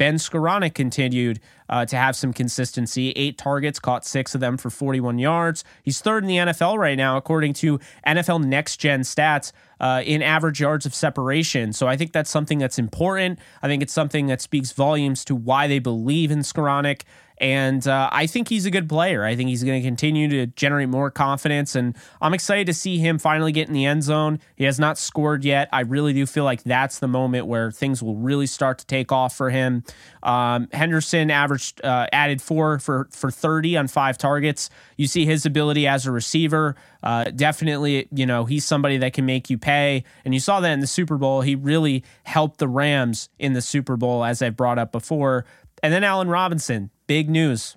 Ben 0.00 0.14
Skowronek 0.14 0.72
continued 0.72 1.40
uh, 1.70 1.86
to 1.86 1.96
have 1.96 2.14
some 2.14 2.32
consistency. 2.34 3.12
Eight 3.12 3.38
targets, 3.38 3.78
caught 3.78 4.04
six 4.04 4.34
of 4.34 4.40
them 4.40 4.58
for 4.58 4.68
41 4.68 5.18
yards. 5.18 5.64
He's 5.82 6.00
third 6.00 6.24
in 6.24 6.28
the 6.28 6.36
NFL 6.36 6.76
right 6.76 6.98
now, 6.98 7.16
according 7.16 7.54
to 7.54 7.80
NFL 8.06 8.44
Next 8.44 8.76
Gen 8.76 9.00
stats, 9.00 9.52
uh, 9.78 10.02
in 10.04 10.20
average 10.20 10.60
yards 10.60 10.84
of 10.84 10.94
separation. 10.94 11.72
So 11.72 11.86
I 11.86 11.96
think 11.96 12.12
that's 12.12 12.28
something 12.28 12.58
that's 12.58 12.78
important. 12.78 13.38
I 13.62 13.68
think 13.68 13.82
it's 13.82 13.92
something 13.92 14.26
that 14.26 14.42
speaks 14.42 14.72
volumes 14.72 15.24
to 15.26 15.34
why 15.34 15.68
they 15.68 15.78
believe 15.78 16.30
in 16.30 16.40
Skowronek. 16.40 17.02
And 17.40 17.86
uh, 17.88 18.10
I 18.12 18.26
think 18.26 18.48
he's 18.48 18.66
a 18.66 18.70
good 18.70 18.86
player. 18.86 19.24
I 19.24 19.34
think 19.34 19.48
he's 19.48 19.64
going 19.64 19.80
to 19.80 19.86
continue 19.86 20.28
to 20.28 20.46
generate 20.46 20.90
more 20.90 21.10
confidence. 21.10 21.74
And 21.74 21.96
I'm 22.20 22.34
excited 22.34 22.66
to 22.66 22.74
see 22.74 22.98
him 22.98 23.18
finally 23.18 23.50
get 23.50 23.66
in 23.66 23.72
the 23.72 23.86
end 23.86 24.02
zone. 24.02 24.40
He 24.56 24.64
has 24.64 24.78
not 24.78 24.98
scored 24.98 25.42
yet. 25.42 25.70
I 25.72 25.80
really 25.80 26.12
do 26.12 26.26
feel 26.26 26.44
like 26.44 26.62
that's 26.64 26.98
the 26.98 27.08
moment 27.08 27.46
where 27.46 27.70
things 27.70 28.02
will 28.02 28.16
really 28.16 28.46
start 28.46 28.78
to 28.80 28.86
take 28.86 29.10
off 29.10 29.34
for 29.34 29.48
him. 29.48 29.84
Um, 30.22 30.68
Henderson 30.70 31.30
averaged 31.30 31.82
uh, 31.82 32.08
added 32.12 32.42
four 32.42 32.78
for 32.78 33.08
for 33.10 33.30
30 33.30 33.78
on 33.78 33.88
five 33.88 34.18
targets. 34.18 34.68
You 34.98 35.06
see 35.06 35.24
his 35.24 35.46
ability 35.46 35.86
as 35.86 36.06
a 36.06 36.12
receiver. 36.12 36.76
Uh, 37.02 37.24
definitely, 37.24 38.06
you 38.12 38.26
know, 38.26 38.44
he's 38.44 38.66
somebody 38.66 38.98
that 38.98 39.14
can 39.14 39.24
make 39.24 39.48
you 39.48 39.56
pay. 39.56 40.04
And 40.26 40.34
you 40.34 40.40
saw 40.40 40.60
that 40.60 40.72
in 40.72 40.80
the 40.80 40.86
Super 40.86 41.16
Bowl. 41.16 41.40
He 41.40 41.54
really 41.54 42.04
helped 42.24 42.58
the 42.58 42.68
Rams 42.68 43.30
in 43.38 43.54
the 43.54 43.62
Super 43.62 43.96
Bowl, 43.96 44.22
as 44.22 44.42
I've 44.42 44.56
brought 44.56 44.78
up 44.78 44.92
before. 44.92 45.46
And 45.82 45.92
then 45.92 46.04
Allen 46.04 46.28
Robinson, 46.28 46.90
big 47.10 47.28
news. 47.28 47.76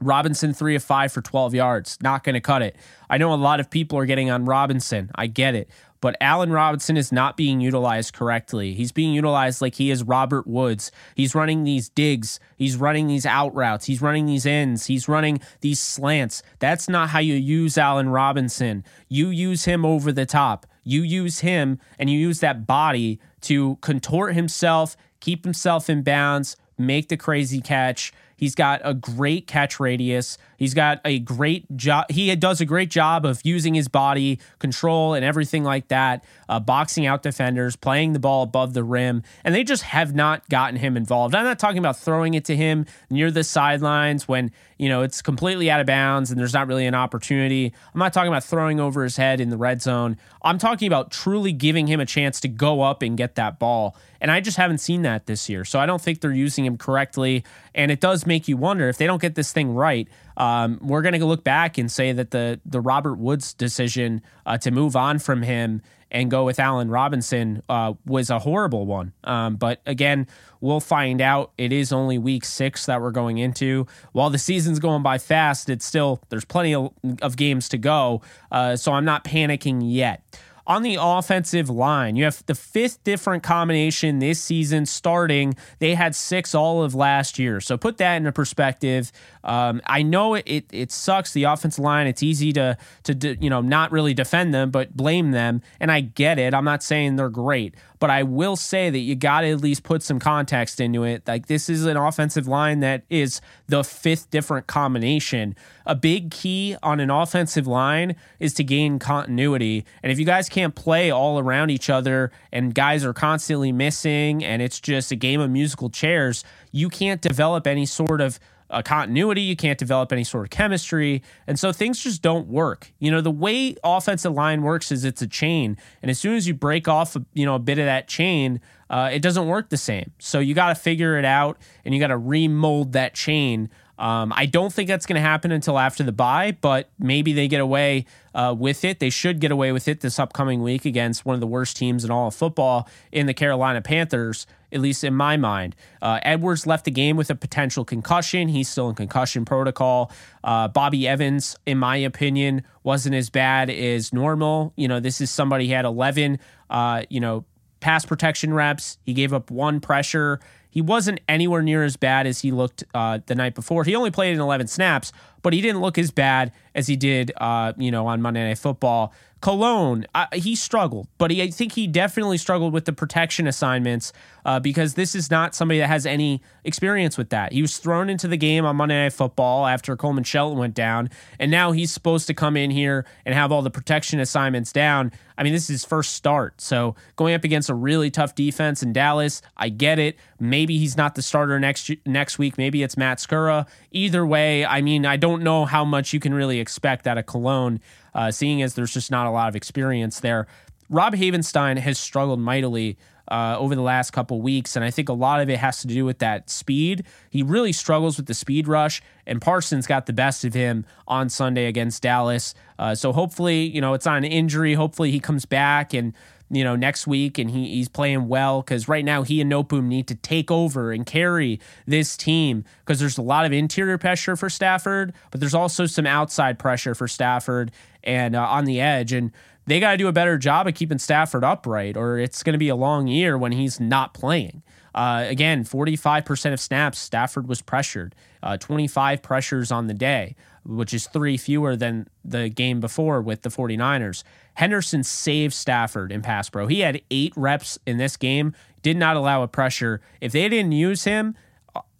Robinson, 0.00 0.54
three 0.54 0.76
of 0.76 0.84
five 0.84 1.10
for 1.10 1.20
12 1.20 1.52
yards. 1.52 1.98
Not 2.00 2.22
going 2.22 2.34
to 2.34 2.40
cut 2.40 2.62
it. 2.62 2.76
I 3.10 3.18
know 3.18 3.34
a 3.34 3.34
lot 3.34 3.58
of 3.58 3.70
people 3.70 3.98
are 3.98 4.06
getting 4.06 4.30
on 4.30 4.44
Robinson. 4.44 5.10
I 5.16 5.26
get 5.26 5.56
it. 5.56 5.68
But 6.00 6.16
Allen 6.20 6.52
Robinson 6.52 6.96
is 6.96 7.10
not 7.10 7.36
being 7.36 7.60
utilized 7.60 8.14
correctly. 8.14 8.72
He's 8.72 8.92
being 8.92 9.12
utilized 9.12 9.60
like 9.60 9.74
he 9.74 9.90
is 9.90 10.04
Robert 10.04 10.46
Woods. 10.46 10.92
He's 11.16 11.34
running 11.34 11.64
these 11.64 11.88
digs. 11.88 12.38
He's 12.56 12.76
running 12.76 13.08
these 13.08 13.26
out 13.26 13.52
routes. 13.52 13.86
He's 13.86 14.00
running 14.00 14.26
these 14.26 14.46
ends. 14.46 14.86
He's 14.86 15.08
running 15.08 15.40
these 15.60 15.80
slants. 15.80 16.44
That's 16.60 16.88
not 16.88 17.08
how 17.08 17.18
you 17.18 17.34
use 17.34 17.76
Allen 17.76 18.10
Robinson. 18.10 18.84
You 19.08 19.30
use 19.30 19.64
him 19.64 19.84
over 19.84 20.12
the 20.12 20.24
top. 20.24 20.66
You 20.84 21.02
use 21.02 21.40
him 21.40 21.80
and 21.98 22.08
you 22.08 22.16
use 22.16 22.38
that 22.38 22.64
body 22.64 23.18
to 23.40 23.74
contort 23.80 24.34
himself, 24.34 24.96
keep 25.18 25.42
himself 25.42 25.90
in 25.90 26.04
bounds, 26.04 26.56
make 26.78 27.08
the 27.08 27.16
crazy 27.16 27.60
catch. 27.60 28.12
He's 28.36 28.54
got 28.54 28.80
a 28.84 28.94
great 28.94 29.46
catch 29.46 29.80
radius. 29.80 30.38
He's 30.56 30.74
got 30.74 31.00
a 31.04 31.18
great 31.18 31.76
job. 31.76 32.10
He 32.10 32.34
does 32.36 32.60
a 32.60 32.64
great 32.64 32.90
job 32.90 33.24
of 33.24 33.40
using 33.44 33.74
his 33.74 33.88
body 33.88 34.38
control 34.58 35.14
and 35.14 35.24
everything 35.24 35.64
like 35.64 35.88
that, 35.88 36.24
uh, 36.48 36.60
boxing 36.60 37.06
out 37.06 37.22
defenders, 37.22 37.76
playing 37.76 38.12
the 38.12 38.18
ball 38.18 38.42
above 38.42 38.74
the 38.74 38.84
rim, 38.84 39.22
and 39.44 39.54
they 39.54 39.64
just 39.64 39.82
have 39.82 40.14
not 40.14 40.48
gotten 40.48 40.76
him 40.76 40.96
involved. 40.96 41.34
I'm 41.34 41.44
not 41.44 41.58
talking 41.58 41.78
about 41.78 41.98
throwing 41.98 42.34
it 42.34 42.44
to 42.46 42.56
him 42.56 42.86
near 43.10 43.30
the 43.30 43.44
sidelines 43.44 44.26
when 44.26 44.50
you 44.78 44.88
know 44.88 45.02
it's 45.02 45.22
completely 45.22 45.70
out 45.70 45.80
of 45.80 45.86
bounds 45.86 46.30
and 46.30 46.38
there's 46.40 46.54
not 46.54 46.66
really 46.66 46.86
an 46.86 46.94
opportunity. 46.94 47.72
I'm 47.94 47.98
not 47.98 48.12
talking 48.12 48.28
about 48.28 48.44
throwing 48.44 48.80
over 48.80 49.02
his 49.02 49.16
head 49.16 49.40
in 49.40 49.50
the 49.50 49.56
red 49.56 49.82
zone. 49.82 50.16
I'm 50.42 50.58
talking 50.58 50.86
about 50.86 51.10
truly 51.10 51.52
giving 51.52 51.86
him 51.86 52.00
a 52.00 52.06
chance 52.06 52.40
to 52.40 52.48
go 52.48 52.82
up 52.82 53.02
and 53.02 53.16
get 53.16 53.34
that 53.34 53.58
ball. 53.58 53.96
And 54.20 54.30
I 54.30 54.40
just 54.40 54.56
haven't 54.56 54.78
seen 54.78 55.02
that 55.02 55.26
this 55.26 55.48
year. 55.48 55.64
So 55.64 55.78
I 55.78 55.86
don't 55.86 56.00
think 56.00 56.20
they're 56.20 56.32
using 56.32 56.64
him 56.64 56.78
correctly. 56.78 57.44
And 57.74 57.90
it 57.90 58.00
does 58.00 58.26
make 58.26 58.48
you 58.48 58.56
wonder 58.56 58.88
if 58.88 58.96
they 58.96 59.06
don't 59.06 59.20
get 59.20 59.34
this 59.34 59.52
thing 59.52 59.74
right. 59.74 60.08
Um, 60.36 60.78
we're 60.82 61.02
going 61.02 61.18
to 61.18 61.24
look 61.24 61.44
back 61.44 61.78
and 61.78 61.90
say 61.90 62.12
that 62.12 62.30
the 62.30 62.60
the 62.64 62.80
Robert 62.80 63.16
Woods 63.16 63.54
decision 63.54 64.22
uh, 64.44 64.58
to 64.58 64.70
move 64.70 64.96
on 64.96 65.18
from 65.18 65.42
him 65.42 65.82
and 66.10 66.30
go 66.30 66.44
with 66.44 66.60
Allen 66.60 66.88
Robinson 66.88 67.62
uh, 67.68 67.94
was 68.04 68.30
a 68.30 68.38
horrible 68.38 68.86
one. 68.86 69.12
Um, 69.24 69.56
but 69.56 69.80
again, 69.86 70.28
we'll 70.60 70.80
find 70.80 71.20
out. 71.20 71.52
It 71.58 71.72
is 71.72 71.92
only 71.92 72.16
week 72.16 72.44
six 72.44 72.86
that 72.86 73.00
we're 73.00 73.10
going 73.10 73.38
into. 73.38 73.86
While 74.12 74.30
the 74.30 74.38
season's 74.38 74.78
going 74.78 75.02
by 75.02 75.18
fast, 75.18 75.68
it's 75.68 75.84
still 75.84 76.20
there's 76.28 76.44
plenty 76.44 76.74
of, 76.74 76.92
of 77.22 77.36
games 77.36 77.68
to 77.70 77.78
go. 77.78 78.22
Uh, 78.52 78.76
so 78.76 78.92
I'm 78.92 79.04
not 79.04 79.24
panicking 79.24 79.80
yet 79.82 80.22
on 80.66 80.82
the 80.82 80.98
offensive 81.00 81.70
line. 81.70 82.16
You 82.16 82.24
have 82.24 82.44
the 82.46 82.54
fifth 82.54 83.02
different 83.04 83.42
combination 83.42 84.18
this 84.18 84.42
season 84.42 84.86
starting. 84.86 85.54
They 85.78 85.94
had 85.94 86.14
six 86.14 86.54
all 86.54 86.82
of 86.82 86.94
last 86.94 87.38
year. 87.38 87.60
So 87.60 87.76
put 87.76 87.98
that 87.98 88.16
into 88.16 88.32
perspective. 88.32 89.12
Um, 89.44 89.80
I 89.86 90.02
know 90.02 90.34
it, 90.34 90.44
it, 90.46 90.66
it 90.72 90.92
sucks 90.92 91.32
the 91.32 91.44
offensive 91.44 91.82
line. 91.82 92.06
It's 92.06 92.22
easy 92.22 92.52
to 92.54 92.76
to 93.04 93.36
you 93.40 93.50
know 93.50 93.60
not 93.60 93.92
really 93.92 94.14
defend 94.14 94.52
them, 94.52 94.70
but 94.70 94.96
blame 94.96 95.30
them. 95.30 95.62
And 95.78 95.92
I 95.92 96.00
get 96.00 96.38
it. 96.38 96.52
I'm 96.52 96.64
not 96.64 96.82
saying 96.82 97.16
they're 97.16 97.28
great, 97.28 97.74
but 97.98 98.10
I 98.10 98.24
will 98.24 98.56
say 98.56 98.90
that 98.90 98.98
you 98.98 99.14
got 99.14 99.42
to 99.42 99.50
at 99.50 99.60
least 99.60 99.84
put 99.84 100.02
some 100.02 100.18
context 100.18 100.80
into 100.80 101.04
it. 101.04 101.22
Like 101.26 101.46
this 101.46 101.68
is 101.68 101.86
an 101.86 101.96
offensive 101.96 102.48
line 102.48 102.80
that 102.80 103.04
is 103.08 103.40
the 103.68 103.84
fifth 103.84 104.30
different 104.30 104.66
combination. 104.66 105.54
A 105.86 105.94
big 105.94 106.30
key 106.32 106.76
on 106.82 106.98
an 106.98 107.10
offensive 107.10 107.66
line 107.66 108.16
is 108.40 108.52
to 108.54 108.64
gain 108.64 108.98
continuity. 108.98 109.84
And 110.02 110.10
if 110.10 110.18
you 110.18 110.24
guys 110.24 110.48
can't 110.48 110.74
play 110.74 111.10
all 111.10 111.38
around 111.38 111.70
each 111.70 111.88
other 111.88 112.32
and 112.52 112.74
guys 112.74 113.04
are 113.04 113.12
constantly 113.12 113.70
missing 113.70 114.44
and 114.44 114.60
it's 114.60 114.80
just 114.80 115.12
a 115.12 115.16
game 115.16 115.40
of 115.40 115.48
musical 115.48 115.88
chairs, 115.88 116.44
you 116.72 116.88
can't 116.88 117.20
develop 117.20 117.66
any 117.66 117.86
sort 117.86 118.20
of 118.20 118.40
a 118.68 118.82
continuity. 118.82 119.42
You 119.42 119.56
can't 119.56 119.78
develop 119.78 120.12
any 120.12 120.24
sort 120.24 120.44
of 120.44 120.50
chemistry. 120.50 121.22
And 121.46 121.58
so 121.58 121.72
things 121.72 122.00
just 122.00 122.22
don't 122.22 122.48
work. 122.48 122.92
You 122.98 123.10
know, 123.10 123.20
the 123.20 123.30
way 123.30 123.76
offensive 123.84 124.32
line 124.32 124.62
works 124.62 124.90
is 124.90 125.04
it's 125.04 125.22
a 125.22 125.26
chain. 125.26 125.76
And 126.02 126.10
as 126.10 126.18
soon 126.18 126.34
as 126.34 126.48
you 126.48 126.54
break 126.54 126.88
off, 126.88 127.16
you 127.32 127.46
know, 127.46 127.54
a 127.54 127.60
bit 127.60 127.78
of 127.78 127.84
that 127.84 128.08
chain, 128.08 128.60
uh, 128.90 129.10
it 129.12 129.22
doesn't 129.22 129.46
work 129.46 129.68
the 129.70 129.76
same. 129.76 130.10
So 130.18 130.38
you 130.38 130.54
got 130.54 130.68
to 130.68 130.74
figure 130.74 131.18
it 131.18 131.24
out 131.24 131.58
and 131.84 131.94
you 131.94 132.00
got 132.00 132.08
to 132.08 132.18
remold 132.18 132.92
that 132.92 133.14
chain 133.14 133.70
um, 133.98 134.32
I 134.36 134.46
don't 134.46 134.72
think 134.72 134.88
that's 134.88 135.06
going 135.06 135.16
to 135.16 135.26
happen 135.26 135.50
until 135.52 135.78
after 135.78 136.02
the 136.02 136.12
bye, 136.12 136.56
but 136.60 136.90
maybe 136.98 137.32
they 137.32 137.48
get 137.48 137.60
away 137.60 138.06
uh, 138.34 138.54
with 138.56 138.84
it. 138.84 138.98
They 138.98 139.10
should 139.10 139.40
get 139.40 139.50
away 139.50 139.72
with 139.72 139.88
it 139.88 140.00
this 140.00 140.18
upcoming 140.18 140.62
week 140.62 140.84
against 140.84 141.24
one 141.24 141.34
of 141.34 141.40
the 141.40 141.46
worst 141.46 141.76
teams 141.76 142.04
in 142.04 142.10
all 142.10 142.28
of 142.28 142.34
football 142.34 142.88
in 143.10 143.26
the 143.26 143.32
Carolina 143.32 143.80
Panthers, 143.80 144.46
at 144.70 144.80
least 144.80 145.02
in 145.02 145.14
my 145.14 145.38
mind. 145.38 145.74
Uh, 146.02 146.20
Edwards 146.22 146.66
left 146.66 146.84
the 146.84 146.90
game 146.90 147.16
with 147.16 147.30
a 147.30 147.34
potential 147.34 147.84
concussion. 147.84 148.48
He's 148.48 148.68
still 148.68 148.90
in 148.90 148.94
concussion 148.94 149.46
protocol. 149.46 150.12
Uh, 150.44 150.68
Bobby 150.68 151.08
Evans, 151.08 151.56
in 151.64 151.78
my 151.78 151.96
opinion, 151.96 152.64
wasn't 152.82 153.14
as 153.14 153.30
bad 153.30 153.70
as 153.70 154.12
normal. 154.12 154.74
You 154.76 154.88
know, 154.88 155.00
this 155.00 155.22
is 155.22 155.30
somebody 155.30 155.68
had 155.68 155.86
11, 155.86 156.38
uh, 156.68 157.04
you 157.08 157.20
know, 157.20 157.46
pass 157.80 158.04
protection 158.04 158.52
reps. 158.52 158.98
He 159.04 159.14
gave 159.14 159.32
up 159.32 159.50
one 159.50 159.80
pressure 159.80 160.40
he 160.76 160.82
wasn't 160.82 161.18
anywhere 161.26 161.62
near 161.62 161.84
as 161.84 161.96
bad 161.96 162.26
as 162.26 162.40
he 162.40 162.50
looked 162.50 162.84
uh, 162.92 163.18
the 163.24 163.34
night 163.34 163.54
before. 163.54 163.82
He 163.82 163.96
only 163.96 164.10
played 164.10 164.34
in 164.34 164.40
11 164.40 164.66
snaps, 164.66 165.10
but 165.40 165.54
he 165.54 165.62
didn't 165.62 165.80
look 165.80 165.96
as 165.96 166.10
bad 166.10 166.52
as 166.74 166.86
he 166.86 166.96
did, 166.96 167.32
uh, 167.38 167.72
you 167.78 167.90
know, 167.90 168.06
on 168.06 168.20
Monday 168.20 168.46
Night 168.46 168.58
Football. 168.58 169.14
Kolone, 169.42 170.06
uh, 170.14 170.26
he 170.32 170.54
struggled, 170.54 171.08
but 171.18 171.30
he, 171.30 171.42
I 171.42 171.50
think 171.50 171.72
he 171.72 171.86
definitely 171.86 172.38
struggled 172.38 172.72
with 172.72 172.86
the 172.86 172.92
protection 172.92 173.46
assignments 173.46 174.12
uh, 174.46 174.60
because 174.60 174.94
this 174.94 175.14
is 175.14 175.30
not 175.30 175.54
somebody 175.54 175.80
that 175.80 175.88
has 175.88 176.06
any 176.06 176.40
experience 176.64 177.18
with 177.18 177.28
that. 177.30 177.52
He 177.52 177.60
was 177.60 177.76
thrown 177.76 178.08
into 178.08 178.28
the 178.28 178.38
game 178.38 178.64
on 178.64 178.76
Monday 178.76 178.94
Night 178.94 179.12
Football 179.12 179.66
after 179.66 179.94
Coleman 179.94 180.24
Shelton 180.24 180.58
went 180.58 180.74
down, 180.74 181.10
and 181.38 181.50
now 181.50 181.72
he's 181.72 181.92
supposed 181.92 182.26
to 182.28 182.34
come 182.34 182.56
in 182.56 182.70
here 182.70 183.04
and 183.26 183.34
have 183.34 183.52
all 183.52 183.60
the 183.60 183.70
protection 183.70 184.20
assignments 184.20 184.72
down. 184.72 185.12
I 185.36 185.42
mean, 185.42 185.52
this 185.52 185.64
is 185.64 185.68
his 185.68 185.84
first 185.84 186.12
start. 186.14 186.60
So 186.62 186.94
going 187.16 187.34
up 187.34 187.44
against 187.44 187.68
a 187.68 187.74
really 187.74 188.10
tough 188.10 188.34
defense 188.34 188.82
in 188.82 188.94
Dallas, 188.94 189.42
I 189.56 189.68
get 189.68 189.98
it. 189.98 190.16
Maybe 190.40 190.78
he's 190.78 190.96
not 190.96 191.14
the 191.14 191.20
starter 191.22 191.60
next 191.60 191.90
next 192.06 192.38
week. 192.38 192.56
Maybe 192.56 192.82
it's 192.82 192.96
Matt 192.96 193.18
Skura. 193.18 193.68
Either 193.90 194.24
way, 194.24 194.64
I 194.64 194.80
mean, 194.80 195.04
I 195.04 195.18
don't 195.18 195.42
know 195.42 195.66
how 195.66 195.84
much 195.84 196.14
you 196.14 196.20
can 196.20 196.32
really 196.32 196.58
expect 196.58 197.06
out 197.06 197.18
of 197.18 197.26
Kolone 197.26 197.80
uh, 198.16 198.32
seeing 198.32 198.62
as 198.62 198.74
there's 198.74 198.92
just 198.92 199.12
not 199.12 199.26
a 199.26 199.30
lot 199.30 199.48
of 199.48 199.54
experience 199.54 200.18
there. 200.18 200.48
Rob 200.88 201.14
Havenstein 201.14 201.78
has 201.78 201.98
struggled 201.98 202.40
mightily 202.40 202.96
uh, 203.28 203.56
over 203.58 203.74
the 203.74 203.82
last 203.82 204.12
couple 204.12 204.40
weeks. 204.40 204.76
And 204.76 204.84
I 204.84 204.90
think 204.90 205.08
a 205.08 205.12
lot 205.12 205.40
of 205.40 205.50
it 205.50 205.58
has 205.58 205.80
to 205.80 205.86
do 205.86 206.04
with 206.04 206.18
that 206.20 206.48
speed. 206.48 207.04
He 207.30 207.42
really 207.42 207.72
struggles 207.72 208.16
with 208.16 208.26
the 208.26 208.34
speed 208.34 208.68
rush, 208.68 209.02
and 209.26 209.40
Parsons 209.40 209.86
got 209.86 210.06
the 210.06 210.12
best 210.12 210.44
of 210.44 210.54
him 210.54 210.86
on 211.08 211.28
Sunday 211.28 211.66
against 211.66 212.02
Dallas. 212.02 212.54
Uh, 212.78 212.94
so 212.94 213.12
hopefully, 213.12 213.64
you 213.64 213.80
know, 213.80 213.94
it's 213.94 214.06
an 214.06 214.24
injury. 214.24 214.74
Hopefully, 214.74 215.10
he 215.10 215.20
comes 215.20 215.44
back 215.44 215.92
and 215.92 216.14
you 216.50 216.62
know, 216.62 216.76
next 216.76 217.06
week 217.06 217.38
and 217.38 217.50
he, 217.50 217.68
he's 217.74 217.88
playing 217.88 218.28
well 218.28 218.62
because 218.62 218.88
right 218.88 219.04
now 219.04 219.22
he 219.22 219.40
and 219.40 219.50
Noteboom 219.50 219.84
need 219.84 220.06
to 220.08 220.14
take 220.14 220.50
over 220.50 220.92
and 220.92 221.04
carry 221.04 221.60
this 221.86 222.16
team 222.16 222.64
because 222.80 223.00
there's 223.00 223.18
a 223.18 223.22
lot 223.22 223.44
of 223.44 223.52
interior 223.52 223.98
pressure 223.98 224.36
for 224.36 224.48
Stafford, 224.48 225.12
but 225.30 225.40
there's 225.40 225.54
also 225.54 225.86
some 225.86 226.06
outside 226.06 226.58
pressure 226.58 226.94
for 226.94 227.08
Stafford 227.08 227.72
and 228.04 228.36
uh, 228.36 228.46
on 228.46 228.64
the 228.64 228.80
edge. 228.80 229.12
And 229.12 229.32
they 229.66 229.80
got 229.80 229.92
to 229.92 229.96
do 229.96 230.08
a 230.08 230.12
better 230.12 230.38
job 230.38 230.68
of 230.68 230.74
keeping 230.74 230.98
Stafford 230.98 231.42
upright 231.42 231.96
or 231.96 232.18
it's 232.18 232.42
going 232.42 232.54
to 232.54 232.58
be 232.58 232.68
a 232.68 232.76
long 232.76 233.08
year 233.08 233.36
when 233.36 233.52
he's 233.52 233.80
not 233.80 234.14
playing. 234.14 234.62
Uh, 234.94 235.26
again, 235.28 235.62
45% 235.62 236.54
of 236.54 236.60
snaps, 236.60 236.98
Stafford 236.98 237.48
was 237.48 237.60
pressured, 237.60 238.14
uh, 238.42 238.56
25 238.56 239.20
pressures 239.20 239.70
on 239.70 239.88
the 239.88 239.94
day, 239.94 240.36
which 240.66 240.92
is 240.92 241.06
three 241.06 241.36
fewer 241.36 241.76
than 241.76 242.08
the 242.24 242.48
game 242.48 242.80
before 242.80 243.22
with 243.22 243.42
the 243.42 243.48
49ers. 243.48 244.24
Henderson 244.54 245.02
saved 245.04 245.54
Stafford 245.54 246.10
in 246.10 246.22
pass 246.22 246.50
pro. 246.50 246.66
He 246.66 246.80
had 246.80 247.00
eight 247.10 247.32
reps 247.36 247.78
in 247.86 247.98
this 247.98 248.16
game, 248.16 248.54
did 248.82 248.96
not 248.96 249.16
allow 249.16 249.42
a 249.42 249.48
pressure. 249.48 250.00
If 250.20 250.32
they 250.32 250.48
didn't 250.48 250.72
use 250.72 251.04
him, 251.04 251.36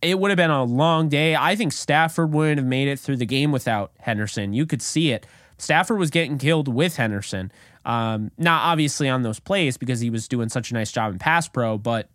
it 0.03 0.19
would 0.19 0.31
have 0.31 0.37
been 0.37 0.51
a 0.51 0.65
long 0.65 1.09
day. 1.09 1.37
I 1.37 1.57
think 1.57 1.73
Stafford 1.73 2.33
wouldn't 2.33 2.59
have 2.59 2.67
made 2.67 2.89
it 2.89 2.99
through 2.99 3.17
the 3.17 3.27
game 3.27 3.53
without 3.53 3.93
Henderson. 4.01 4.53
You 4.53 4.67
could 4.67 4.83
see 4.83 5.13
it. 5.13 5.27
Stafford 5.59 5.99
was 5.99 6.11
getting 6.11 6.39
killed 6.39 6.69
with 6.69 6.97
Henderson. 6.97 7.51
Um, 7.85 8.31
not 8.37 8.65
obviously 8.65 9.09
on 9.09 9.23
those 9.23 9.39
plays 9.39 9.77
because 9.77 10.01
he 10.01 10.11
was 10.11 10.29
doing 10.29 10.49
such 10.49 10.71
a 10.71 10.75
nice 10.75 10.91
job 10.91 11.13
in 11.13 11.19
pass 11.19 11.49
pro, 11.49 11.79
but 11.79 12.09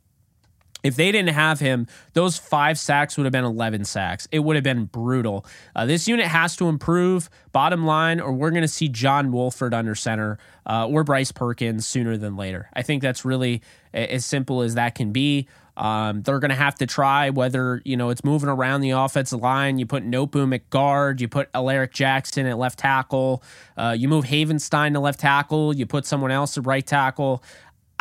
if 0.84 0.96
they 0.96 1.12
didn't 1.12 1.34
have 1.34 1.60
him, 1.60 1.88
those 2.14 2.38
five 2.38 2.78
sacks 2.80 3.18
would 3.18 3.26
have 3.26 3.32
been 3.32 3.44
11 3.44 3.86
sacks. 3.86 4.28
It 4.32 4.40
would 4.40 4.56
have 4.56 4.64
been 4.64 4.86
brutal. 4.86 5.46
Uh, 5.76 5.86
this 5.86 6.08
unit 6.08 6.28
has 6.28 6.56
to 6.58 6.68
improve, 6.68 7.30
bottom 7.52 7.86
line, 7.86 8.20
or 8.20 8.34
we're 8.34 8.52
going 8.52 8.64
to 8.64 8.68
see 8.68 8.88
John 8.88 9.32
Wolford 9.32 9.74
under 9.74 9.96
center 9.96 10.38
uh, 10.66 10.88
or 10.88 11.04
Bryce 11.04 11.32
Perkins 11.32 11.86
sooner 11.86 12.18
than 12.18 12.36
later. 12.36 12.70
I 12.74 12.82
think 12.82 13.02
that's 13.02 13.26
really 13.26 13.62
as 13.94 14.26
simple 14.26 14.62
as 14.62 14.76
that 14.76 14.96
can 14.96 15.12
be. 15.12 15.48
Um, 15.78 16.22
they're 16.22 16.40
going 16.40 16.50
to 16.50 16.56
have 16.56 16.76
to 16.76 16.86
try 16.86 17.30
whether 17.30 17.82
you 17.86 17.96
know 17.96 18.10
it's 18.10 18.24
moving 18.24 18.50
around 18.50 18.82
the 18.82 18.92
offensive 18.92 19.40
line. 19.40 19.80
You 19.80 19.86
put 19.86 20.06
Noteboom 20.06 20.54
at 20.54 20.70
guard, 20.70 21.22
you 21.22 21.28
put 21.28 21.50
Alaric 21.54 21.94
Jackson 21.94 22.46
at 22.46 22.58
left 22.58 22.78
tackle, 22.80 23.42
uh, 23.78 23.96
you 23.98 24.08
move 24.10 24.26
Havenstein 24.26 24.94
to 24.94 25.00
left 25.00 25.20
tackle, 25.20 25.76
you 25.76 25.86
put 25.86 26.06
someone 26.06 26.32
else 26.32 26.58
at 26.58 26.66
right 26.66 26.86
tackle. 26.86 27.44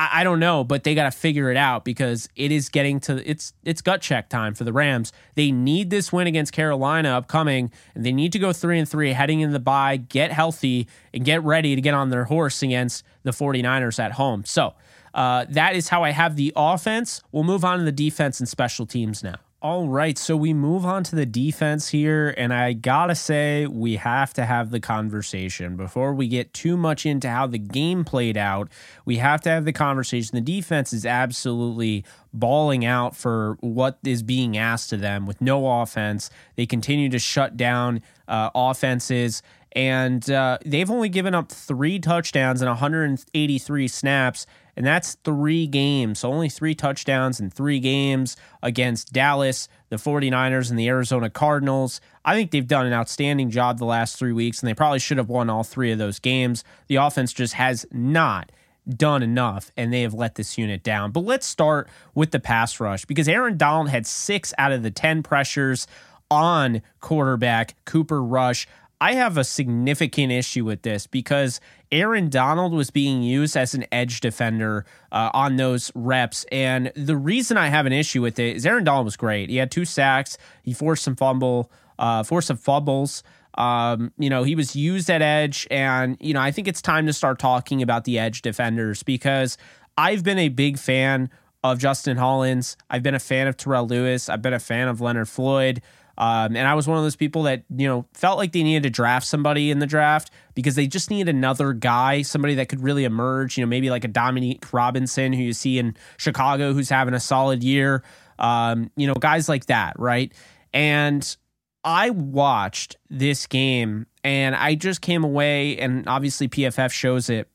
I, 0.01 0.21
I 0.21 0.25
don't 0.25 0.41
know, 0.41 0.65
but 0.65 0.83
they 0.83 0.95
got 0.95 1.05
to 1.05 1.11
figure 1.11 1.51
it 1.51 1.59
out 1.59 1.85
because 1.85 2.29
it 2.35 2.51
is 2.51 2.71
getting 2.71 3.01
to 3.01 3.31
it's 3.31 3.53
it's 3.65 3.83
gut 3.83 4.01
check 4.01 4.31
time 4.31 4.55
for 4.55 4.65
the 4.65 4.73
Rams. 4.73 5.13
They 5.35 5.51
need 5.51 5.91
this 5.91 6.11
win 6.11 6.27
against 6.27 6.55
Carolina 6.55 7.11
upcoming, 7.11 7.71
and 7.95 8.05
they 8.05 8.13
need 8.13 8.33
to 8.33 8.39
go 8.39 8.55
three 8.55 8.79
and 8.79 8.89
three 8.89 9.13
heading 9.13 9.41
into 9.41 9.53
the 9.53 9.61
bye, 9.61 9.99
get 9.99 10.33
healthy, 10.33 10.89
and 11.13 11.23
get 11.23 11.45
ready 11.45 11.75
to 11.75 11.83
get 11.83 11.93
on 11.93 12.09
their 12.09 12.25
horse 12.25 12.63
against 12.63 13.05
the 13.25 13.31
49ers 13.31 13.99
at 13.99 14.13
home. 14.13 14.45
So 14.47 14.73
uh, 15.13 15.45
that 15.51 15.77
is 15.77 15.91
how 15.91 16.03
I 16.03 16.11
have 16.11 16.35
the 16.35 16.55
offense. 16.57 17.23
We'll 17.31 17.45
move 17.45 17.63
on 17.63 17.79
to 17.79 17.85
the 17.85 17.93
defense 17.93 18.41
and 18.41 18.49
special 18.49 18.87
teams 18.87 19.23
now. 19.23 19.37
All 19.63 19.89
right, 19.89 20.17
so 20.17 20.39
we 20.39 20.55
move 20.55 20.87
on 20.87 21.05
to 21.05 21.15
the 21.15 21.27
defense 21.27 21.91
here, 21.91 22.35
and 22.39 22.51
I 22.51 22.73
gotta 22.73 23.15
say, 23.15 23.67
we 23.67 23.97
have 23.97 24.33
to 24.35 24.47
have 24.47 24.71
the 24.71 24.81
conversation 24.81 25.77
before 25.77 26.15
we 26.15 26.29
get 26.29 26.55
too 26.55 26.79
much 26.79 27.05
into 27.05 27.29
how 27.29 27.47
the 27.47 27.59
game 27.59 28.03
played 28.03 28.39
out. 28.39 28.71
We 29.05 29.19
have 29.19 29.43
to 29.43 29.51
have 29.51 29.67
the 29.67 29.75
conversation. 29.75 30.35
The 30.35 30.41
defense 30.41 30.95
is 30.95 31.05
absolutely 31.05 32.07
balling 32.33 32.87
out 32.87 33.15
for 33.15 33.59
what 33.61 33.99
is 34.03 34.23
being 34.23 34.57
asked 34.57 34.95
of 34.95 35.03
them 35.03 35.27
with 35.27 35.43
no 35.43 35.83
offense. 35.83 36.31
They 36.57 36.65
continue 36.65 37.11
to 37.11 37.19
shut 37.19 37.59
down 37.59 38.01
uh, 38.29 38.49
offenses, 38.55 39.43
and 39.73 40.29
uh, 40.31 40.59
they've 40.65 40.91
only 40.91 41.09
given 41.09 41.35
up 41.35 41.51
three 41.51 41.99
touchdowns 41.99 42.61
and 42.61 42.69
183 42.69 43.89
snaps 43.89 44.47
and 44.81 44.87
that's 44.87 45.17
three 45.25 45.67
games. 45.67 46.21
So 46.21 46.33
only 46.33 46.49
three 46.49 46.75
touchdowns 46.75 47.39
in 47.39 47.51
three 47.51 47.81
games 47.81 48.37
against 48.63 49.13
Dallas, 49.13 49.69
the 49.91 49.97
49ers, 49.97 50.71
and 50.71 50.79
the 50.79 50.89
Arizona 50.89 51.29
Cardinals. 51.29 52.01
I 52.25 52.35
think 52.35 52.51
they've 52.51 52.67
done 52.67 52.87
an 52.87 52.95
outstanding 52.95 53.51
job 53.51 53.79
the 53.79 53.85
last 53.85 54.19
three 54.19 54.33
weeks, 54.33 54.61
and 54.61 54.69
they 54.69 54.73
probably 54.73 54.99
should 54.99 55.19
have 55.19 55.29
won 55.29 55.51
all 55.51 55.65
three 55.65 55.93
of 55.93 55.99
those 55.99 56.19
games. 56.19 56.65
The 56.87 56.97
offense 56.97 57.35
just 57.35 57.53
has 57.55 57.85
not 57.93 58.53
done 58.89 59.23
enough, 59.23 59.71
and 59.77 59.93
they 59.93 60.01
have 60.01 60.15
let 60.15 60.37
this 60.37 60.57
unit 60.57 60.83
down. 60.83 61.11
But 61.13 61.25
let's 61.25 61.47
start 61.47 61.87
with 62.15 62.31
the 62.31 62.41
pass 62.41 62.81
rush 62.81 63.05
because 63.05 63.29
Aaron 63.29 63.59
Donald 63.59 63.91
had 63.91 64.07
six 64.07 64.55
out 64.57 64.73
of 64.73 64.83
the 64.83 64.91
10 64.91 65.23
pressures 65.23 65.87
on 66.31 66.81
quarterback 67.01 67.75
Cooper 67.85 68.23
Rush. 68.23 68.67
I 69.01 69.15
have 69.15 69.39
a 69.39 69.45
significant 69.45 70.31
issue 70.31 70.65
with 70.65 70.83
this 70.83 71.07
because 71.07 71.59
Aaron 71.91 72.29
Donald 72.29 72.73
was 72.75 72.91
being 72.91 73.23
used 73.23 73.57
as 73.57 73.73
an 73.75 73.87
edge 73.91 74.21
defender 74.21 74.85
uh, 75.11 75.31
on 75.33 75.57
those 75.57 75.91
reps. 75.95 76.45
And 76.53 76.93
the 76.95 77.17
reason 77.17 77.57
I 77.57 77.69
have 77.69 77.87
an 77.87 77.95
issue 77.95 78.21
with 78.21 78.39
it 78.39 78.57
is 78.57 78.67
Aaron 78.67 78.85
Donald 78.85 79.07
was 79.07 79.17
great. 79.17 79.49
He 79.49 79.57
had 79.57 79.71
two 79.71 79.87
sacks, 79.87 80.37
he 80.63 80.75
forced 80.75 81.03
some 81.03 81.17
fumble, 81.17 81.73
uh, 81.99 82.23
forced 82.25 82.49
some 82.49 82.59
fumbles. 82.59 83.23
Um, 83.55 84.13
you 84.19 84.31
know, 84.31 84.43
he 84.43 84.55
was 84.55 84.77
used 84.77 85.11
at 85.11 85.23
edge. 85.23 85.67
And, 85.71 86.17
you 86.21 86.35
know, 86.35 86.41
I 86.41 86.51
think 86.51 86.69
it's 86.69 86.83
time 86.83 87.07
to 87.07 87.13
start 87.13 87.39
talking 87.39 87.83
about 87.83 88.05
the 88.05 88.19
edge 88.19 88.43
defenders 88.43 89.03
because 89.03 89.57
I've 89.97 90.23
been 90.23 90.39
a 90.39 90.49
big 90.49 90.79
fan 90.79 91.31
of 91.65 91.79
Justin 91.79 92.17
Hollins. 92.17 92.77
I've 92.89 93.03
been 93.03 93.15
a 93.15 93.21
fan 93.21 93.47
of 93.47 93.57
Terrell 93.57 93.87
Lewis. 93.87 94.29
I've 94.29 94.43
been 94.43 94.55
a 94.55 94.61
fan 94.61 94.89
of 94.89 95.01
Leonard 95.01 95.29
Floyd. 95.29 95.83
Um, 96.21 96.55
and 96.55 96.69
I 96.69 96.75
was 96.75 96.87
one 96.87 96.99
of 96.99 97.03
those 97.03 97.17
people 97.17 97.45
that, 97.45 97.65
you 97.75 97.89
know, 97.89 98.05
felt 98.13 98.37
like 98.37 98.53
they 98.53 98.63
needed 98.63 98.83
to 98.83 98.91
draft 98.91 99.27
somebody 99.27 99.71
in 99.71 99.79
the 99.79 99.87
draft 99.87 100.31
because 100.53 100.75
they 100.75 100.87
just 100.87 101.09
need 101.09 101.31
another 101.31 101.73
guy, 101.73 102.21
somebody 102.21 102.57
that 102.57 102.69
could 102.69 102.83
really 102.83 103.05
emerge, 103.05 103.57
you 103.57 103.65
know, 103.65 103.69
maybe 103.69 103.89
like 103.89 104.05
a 104.05 104.09
Dominique 104.09 104.71
Robinson 104.71 105.33
who 105.33 105.43
you 105.43 105.55
see 105.55 105.79
in 105.79 105.97
Chicago 106.19 106.75
who's 106.75 106.91
having 106.91 107.15
a 107.15 107.21
solid 107.21 107.65
year, 107.65 108.03
um, 108.39 108.91
you 108.97 109.07
know, 109.07 109.15
guys 109.15 109.49
like 109.49 109.65
that, 109.67 109.99
right? 109.99 110.31
And 110.75 111.37
I 111.85 112.11
watched 112.11 112.99
this 113.09 113.47
game 113.47 114.07
and 114.23 114.55
I 114.55 114.75
just 114.75 115.01
came 115.01 115.25
away, 115.25 115.79
and 115.79 116.07
obviously 116.07 116.49
PFF 116.49 116.93
shows 116.93 117.31
it 117.31 117.49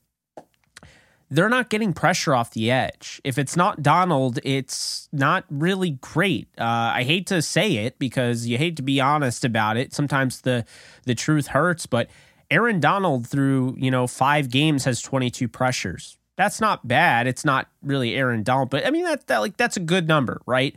they're 1.30 1.48
not 1.48 1.70
getting 1.70 1.92
pressure 1.92 2.34
off 2.34 2.52
the 2.52 2.70
edge. 2.70 3.20
If 3.24 3.38
it's 3.38 3.56
not 3.56 3.82
Donald, 3.82 4.38
it's 4.44 5.08
not 5.12 5.44
really 5.50 5.90
great. 6.00 6.48
Uh, 6.58 6.92
I 6.94 7.02
hate 7.02 7.26
to 7.28 7.42
say 7.42 7.76
it 7.76 7.98
because 7.98 8.46
you 8.46 8.58
hate 8.58 8.76
to 8.76 8.82
be 8.82 9.00
honest 9.00 9.44
about 9.44 9.76
it. 9.76 9.92
Sometimes 9.92 10.42
the 10.42 10.64
the 11.04 11.14
truth 11.14 11.48
hurts, 11.48 11.86
but 11.86 12.08
Aaron 12.50 12.78
Donald 12.78 13.26
through 13.26 13.74
you 13.78 13.90
know 13.90 14.06
five 14.06 14.50
games 14.50 14.84
has 14.84 15.02
22 15.02 15.48
pressures. 15.48 16.18
That's 16.36 16.60
not 16.60 16.86
bad. 16.86 17.26
It's 17.26 17.44
not 17.44 17.68
really 17.82 18.14
Aaron 18.14 18.42
Donald, 18.42 18.70
but 18.70 18.86
I 18.86 18.90
mean 18.90 19.04
that, 19.04 19.26
that 19.26 19.38
like 19.38 19.56
that's 19.56 19.76
a 19.76 19.80
good 19.80 20.06
number, 20.06 20.40
right? 20.46 20.76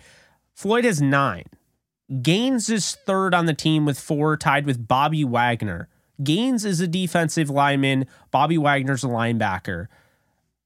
Floyd 0.56 0.86
has 0.86 1.02
nine. 1.02 1.46
Gaines 2.24 2.70
is 2.70 2.96
third 3.06 3.36
on 3.36 3.46
the 3.46 3.54
team 3.54 3.86
with 3.86 4.00
four, 4.00 4.36
tied 4.36 4.66
with 4.66 4.88
Bobby 4.88 5.24
Wagner. 5.24 5.90
Gaines 6.24 6.66
is 6.66 6.80
a 6.80 6.88
defensive 6.88 7.52
lineman. 7.52 8.08
Bobby 8.32 8.58
Wagner's 8.58 9.04
a 9.04 9.08
linebacker. 9.08 9.88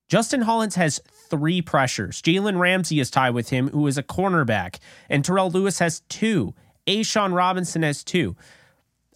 Justin 0.10 0.42
Hollins 0.42 0.76
has 0.76 1.00
three 1.30 1.62
pressures. 1.62 2.22
Jalen 2.22 2.60
Ramsey 2.60 3.00
is 3.00 3.10
tied 3.10 3.32
with 3.32 3.50
him, 3.50 3.70
who 3.70 3.88
is 3.88 3.98
a 3.98 4.04
cornerback, 4.04 4.78
and 5.10 5.24
Terrell 5.24 5.50
Lewis 5.50 5.80
has 5.80 6.02
two. 6.10 6.54
A'Shawn 6.88 7.34
Robinson 7.34 7.84
has 7.84 8.04
two. 8.04 8.36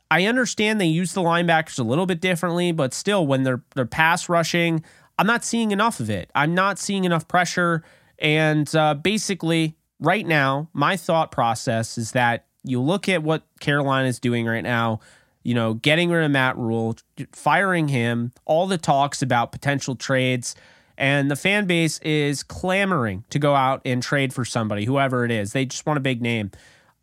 I 0.10 0.26
understand 0.26 0.80
they 0.80 0.86
use 0.86 1.14
the 1.14 1.22
linebackers 1.22 1.80
a 1.80 1.84
little 1.84 2.06
bit 2.06 2.22
differently, 2.22 2.72
but 2.72 2.94
still, 2.94 3.28
when 3.28 3.44
they're 3.44 3.62
they're 3.76 3.86
pass 3.86 4.30
rushing, 4.30 4.84
I'm 5.20 5.28
not 5.28 5.44
seeing 5.44 5.72
enough 5.72 6.00
of 6.00 6.10
it. 6.10 6.32
I'm 6.34 6.56
not 6.56 6.80
seeing 6.80 7.04
enough 7.04 7.28
pressure, 7.28 7.84
and 8.20 8.74
uh, 8.74 8.94
basically, 8.94 9.76
right 10.00 10.26
now, 10.26 10.70
my 10.74 10.96
thought 10.96 11.32
process 11.32 11.98
is 11.98 12.14
that 12.14 12.46
you 12.64 12.82
look 12.82 13.10
at 13.10 13.22
what 13.22 13.44
Carolina 13.60 14.08
is 14.08 14.20
doing 14.20 14.46
right 14.46 14.64
now. 14.64 15.02
You 15.44 15.54
know, 15.54 15.76
getting 15.76 16.10
rid 16.10 16.26
of 16.26 16.32
Matt 16.32 16.58
Rhule, 16.58 16.98
firing 17.32 17.88
him, 17.88 18.34
all 18.44 18.68
the 18.68 18.78
talks 18.78 19.22
about 19.22 19.54
potential 19.54 19.96
trades 19.96 20.56
and 20.98 21.30
the 21.30 21.36
fan 21.36 21.66
base 21.66 22.00
is 22.00 22.44
clamoring 22.44 23.24
to 23.30 23.40
go 23.40 23.56
out 23.56 23.82
and 23.86 24.02
trade 24.02 24.34
for 24.34 24.46
somebody, 24.46 24.86
whoever 24.86 25.24
it 25.26 25.32
is. 25.32 25.54
They 25.54 25.66
just 25.66 25.86
want 25.86 25.98
a 25.98 26.02
big 26.02 26.22
name. 26.22 26.52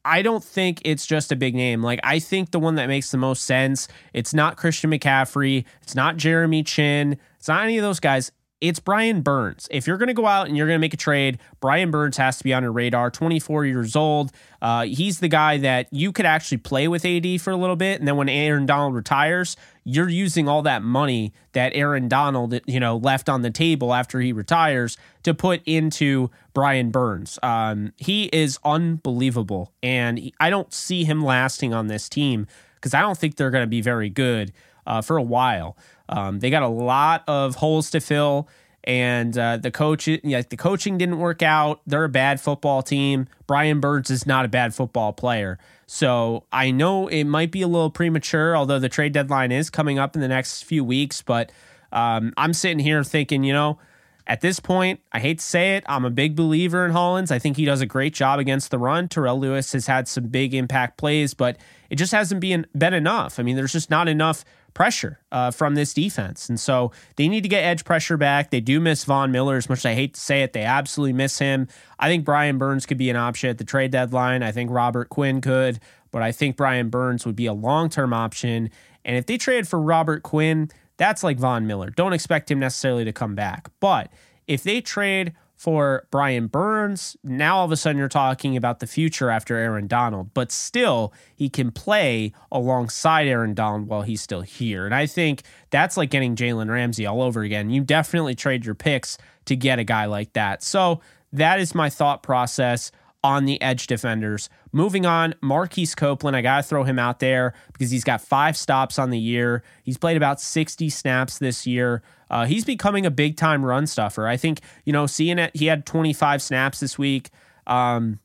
I 0.04 0.20
don't 0.20 0.44
think 0.44 0.82
it's 0.84 1.06
just 1.06 1.32
a 1.32 1.36
big 1.36 1.54
name. 1.54 1.82
Like 1.82 2.00
I 2.02 2.18
think 2.18 2.50
the 2.50 2.60
one 2.60 2.74
that 2.74 2.88
makes 2.88 3.10
the 3.10 3.16
most 3.16 3.44
sense, 3.44 3.88
it's 4.12 4.34
not 4.34 4.56
Christian 4.56 4.90
McCaffrey, 4.90 5.64
it's 5.82 5.94
not 5.94 6.16
Jeremy 6.16 6.62
Chinn, 6.62 7.18
it's 7.38 7.48
not 7.48 7.64
any 7.64 7.78
of 7.78 7.82
those 7.82 8.00
guys. 8.00 8.30
It's 8.68 8.80
Brian 8.80 9.20
Burns. 9.20 9.68
If 9.70 9.86
you're 9.86 9.98
going 9.98 10.08
to 10.08 10.14
go 10.14 10.24
out 10.24 10.48
and 10.48 10.56
you're 10.56 10.66
going 10.66 10.78
to 10.78 10.80
make 10.80 10.94
a 10.94 10.96
trade, 10.96 11.38
Brian 11.60 11.90
Burns 11.90 12.16
has 12.16 12.38
to 12.38 12.44
be 12.44 12.54
on 12.54 12.62
your 12.62 12.72
radar. 12.72 13.10
24 13.10 13.66
years 13.66 13.94
old. 13.94 14.32
Uh, 14.62 14.86
he's 14.86 15.20
the 15.20 15.28
guy 15.28 15.58
that 15.58 15.86
you 15.90 16.12
could 16.12 16.24
actually 16.24 16.56
play 16.56 16.88
with 16.88 17.04
AD 17.04 17.42
for 17.42 17.50
a 17.50 17.56
little 17.56 17.76
bit. 17.76 17.98
And 17.98 18.08
then 18.08 18.16
when 18.16 18.30
Aaron 18.30 18.64
Donald 18.64 18.94
retires, 18.94 19.58
you're 19.84 20.08
using 20.08 20.48
all 20.48 20.62
that 20.62 20.82
money 20.82 21.34
that 21.52 21.72
Aaron 21.74 22.08
Donald, 22.08 22.58
you 22.64 22.80
know, 22.80 22.96
left 22.96 23.28
on 23.28 23.42
the 23.42 23.50
table 23.50 23.92
after 23.92 24.18
he 24.18 24.32
retires 24.32 24.96
to 25.24 25.34
put 25.34 25.60
into 25.66 26.30
Brian 26.54 26.90
Burns. 26.90 27.38
Um, 27.42 27.92
he 27.98 28.30
is 28.32 28.58
unbelievable. 28.64 29.74
And 29.82 30.32
I 30.40 30.48
don't 30.48 30.72
see 30.72 31.04
him 31.04 31.22
lasting 31.22 31.74
on 31.74 31.88
this 31.88 32.08
team 32.08 32.46
because 32.76 32.94
I 32.94 33.02
don't 33.02 33.18
think 33.18 33.36
they're 33.36 33.50
going 33.50 33.64
to 33.64 33.68
be 33.68 33.82
very 33.82 34.08
good 34.08 34.54
uh, 34.86 35.02
for 35.02 35.18
a 35.18 35.22
while. 35.22 35.76
Um, 36.08 36.40
they 36.40 36.50
got 36.50 36.62
a 36.62 36.68
lot 36.68 37.24
of 37.26 37.56
holes 37.56 37.90
to 37.92 38.00
fill, 38.00 38.48
and 38.84 39.36
uh, 39.38 39.56
the 39.56 39.70
coach, 39.70 40.06
yeah, 40.06 40.42
the 40.48 40.56
coaching 40.56 40.98
didn't 40.98 41.18
work 41.18 41.42
out. 41.42 41.80
They're 41.86 42.04
a 42.04 42.08
bad 42.08 42.40
football 42.40 42.82
team. 42.82 43.28
Brian 43.46 43.80
Burns 43.80 44.10
is 44.10 44.26
not 44.26 44.44
a 44.44 44.48
bad 44.48 44.74
football 44.74 45.12
player. 45.12 45.58
So 45.86 46.44
I 46.52 46.70
know 46.70 47.08
it 47.08 47.24
might 47.24 47.50
be 47.50 47.62
a 47.62 47.68
little 47.68 47.90
premature, 47.90 48.56
although 48.56 48.78
the 48.78 48.88
trade 48.88 49.12
deadline 49.12 49.52
is 49.52 49.70
coming 49.70 49.98
up 49.98 50.14
in 50.14 50.20
the 50.20 50.28
next 50.28 50.64
few 50.64 50.84
weeks. 50.84 51.22
But 51.22 51.50
um, 51.92 52.32
I'm 52.36 52.52
sitting 52.52 52.78
here 52.78 53.02
thinking, 53.04 53.44
you 53.44 53.52
know, 53.52 53.78
at 54.26 54.40
this 54.40 54.58
point, 54.58 55.00
I 55.12 55.20
hate 55.20 55.38
to 55.38 55.44
say 55.44 55.76
it, 55.76 55.84
I'm 55.86 56.04
a 56.04 56.10
big 56.10 56.34
believer 56.34 56.84
in 56.84 56.92
Hollins. 56.92 57.30
I 57.30 57.38
think 57.38 57.58
he 57.58 57.66
does 57.66 57.82
a 57.82 57.86
great 57.86 58.14
job 58.14 58.38
against 58.38 58.70
the 58.70 58.78
run. 58.78 59.08
Terrell 59.08 59.38
Lewis 59.38 59.72
has 59.72 59.86
had 59.86 60.08
some 60.08 60.28
big 60.28 60.54
impact 60.54 60.96
plays, 60.96 61.34
but 61.34 61.58
it 61.90 61.96
just 61.96 62.12
hasn't 62.12 62.40
been, 62.40 62.66
been 62.76 62.94
enough. 62.94 63.38
I 63.38 63.42
mean, 63.42 63.56
there's 63.56 63.72
just 63.72 63.90
not 63.90 64.08
enough 64.08 64.44
pressure 64.74 65.20
uh, 65.32 65.50
from 65.50 65.74
this 65.74 65.94
defense. 65.94 66.48
And 66.48 66.58
so 66.58 66.92
they 67.16 67.28
need 67.28 67.42
to 67.42 67.48
get 67.48 67.64
edge 67.64 67.84
pressure 67.84 68.16
back. 68.16 68.50
They 68.50 68.60
do 68.60 68.80
miss 68.80 69.04
Von 69.04 69.32
Miller 69.32 69.56
as 69.56 69.68
much 69.68 69.78
as 69.78 69.86
I 69.86 69.94
hate 69.94 70.14
to 70.14 70.20
say 70.20 70.42
it. 70.42 70.52
They 70.52 70.64
absolutely 70.64 71.12
miss 71.12 71.38
him. 71.38 71.68
I 71.98 72.08
think 72.08 72.24
Brian 72.24 72.58
Burns 72.58 72.84
could 72.84 72.98
be 72.98 73.10
an 73.10 73.16
option 73.16 73.50
at 73.50 73.58
the 73.58 73.64
trade 73.64 73.92
deadline. 73.92 74.42
I 74.42 74.52
think 74.52 74.70
Robert 74.70 75.08
Quinn 75.08 75.40
could, 75.40 75.80
but 76.10 76.22
I 76.22 76.32
think 76.32 76.56
Brian 76.56 76.90
Burns 76.90 77.24
would 77.24 77.36
be 77.36 77.46
a 77.46 77.54
long 77.54 77.88
term 77.88 78.12
option. 78.12 78.70
And 79.04 79.16
if 79.16 79.26
they 79.26 79.38
trade 79.38 79.68
for 79.68 79.80
Robert 79.80 80.22
Quinn, 80.22 80.70
that's 80.96 81.22
like 81.22 81.38
Von 81.38 81.66
Miller. 81.66 81.90
Don't 81.90 82.12
expect 82.12 82.50
him 82.50 82.58
necessarily 82.58 83.04
to 83.04 83.12
come 83.12 83.34
back. 83.34 83.68
But 83.80 84.10
if 84.46 84.62
they 84.62 84.80
trade 84.80 85.34
for 85.56 86.06
Brian 86.10 86.46
Burns. 86.46 87.16
Now 87.22 87.58
all 87.58 87.64
of 87.64 87.72
a 87.72 87.76
sudden 87.76 87.98
you're 87.98 88.08
talking 88.08 88.56
about 88.56 88.80
the 88.80 88.86
future 88.86 89.30
after 89.30 89.56
Aaron 89.56 89.86
Donald, 89.86 90.34
but 90.34 90.50
still 90.52 91.12
he 91.34 91.48
can 91.48 91.70
play 91.70 92.32
alongside 92.50 93.26
Aaron 93.26 93.54
Donald 93.54 93.88
while 93.88 94.02
he's 94.02 94.20
still 94.20 94.42
here. 94.42 94.84
And 94.84 94.94
I 94.94 95.06
think 95.06 95.42
that's 95.70 95.96
like 95.96 96.10
getting 96.10 96.36
Jalen 96.36 96.70
Ramsey 96.70 97.06
all 97.06 97.22
over 97.22 97.42
again. 97.42 97.70
You 97.70 97.82
definitely 97.82 98.34
trade 98.34 98.64
your 98.64 98.74
picks 98.74 99.16
to 99.46 99.56
get 99.56 99.78
a 99.78 99.84
guy 99.84 100.06
like 100.06 100.32
that. 100.32 100.62
So 100.62 101.00
that 101.32 101.60
is 101.60 101.74
my 101.74 101.90
thought 101.90 102.22
process 102.22 102.90
on 103.22 103.46
the 103.46 103.60
edge 103.62 103.86
defenders. 103.86 104.50
Moving 104.74 105.06
on, 105.06 105.36
Marquise 105.40 105.94
Copeland, 105.94 106.36
I 106.36 106.42
got 106.42 106.56
to 106.56 106.62
throw 106.64 106.82
him 106.82 106.98
out 106.98 107.20
there 107.20 107.54
because 107.72 107.92
he's 107.92 108.02
got 108.02 108.20
five 108.20 108.56
stops 108.56 108.98
on 108.98 109.10
the 109.10 109.18
year. 109.18 109.62
He's 109.84 109.96
played 109.96 110.16
about 110.16 110.40
60 110.40 110.90
snaps 110.90 111.38
this 111.38 111.64
year. 111.64 112.02
Uh, 112.28 112.44
he's 112.46 112.64
becoming 112.64 113.06
a 113.06 113.10
big 113.12 113.36
time 113.36 113.64
run 113.64 113.86
stuffer. 113.86 114.26
I 114.26 114.36
think, 114.36 114.62
you 114.84 114.92
know, 114.92 115.06
seeing 115.06 115.38
it, 115.38 115.54
he 115.54 115.66
had 115.66 115.86
25 115.86 116.42
snaps 116.42 116.80
this 116.80 116.98
week. 116.98 117.30
Um, 117.68 118.18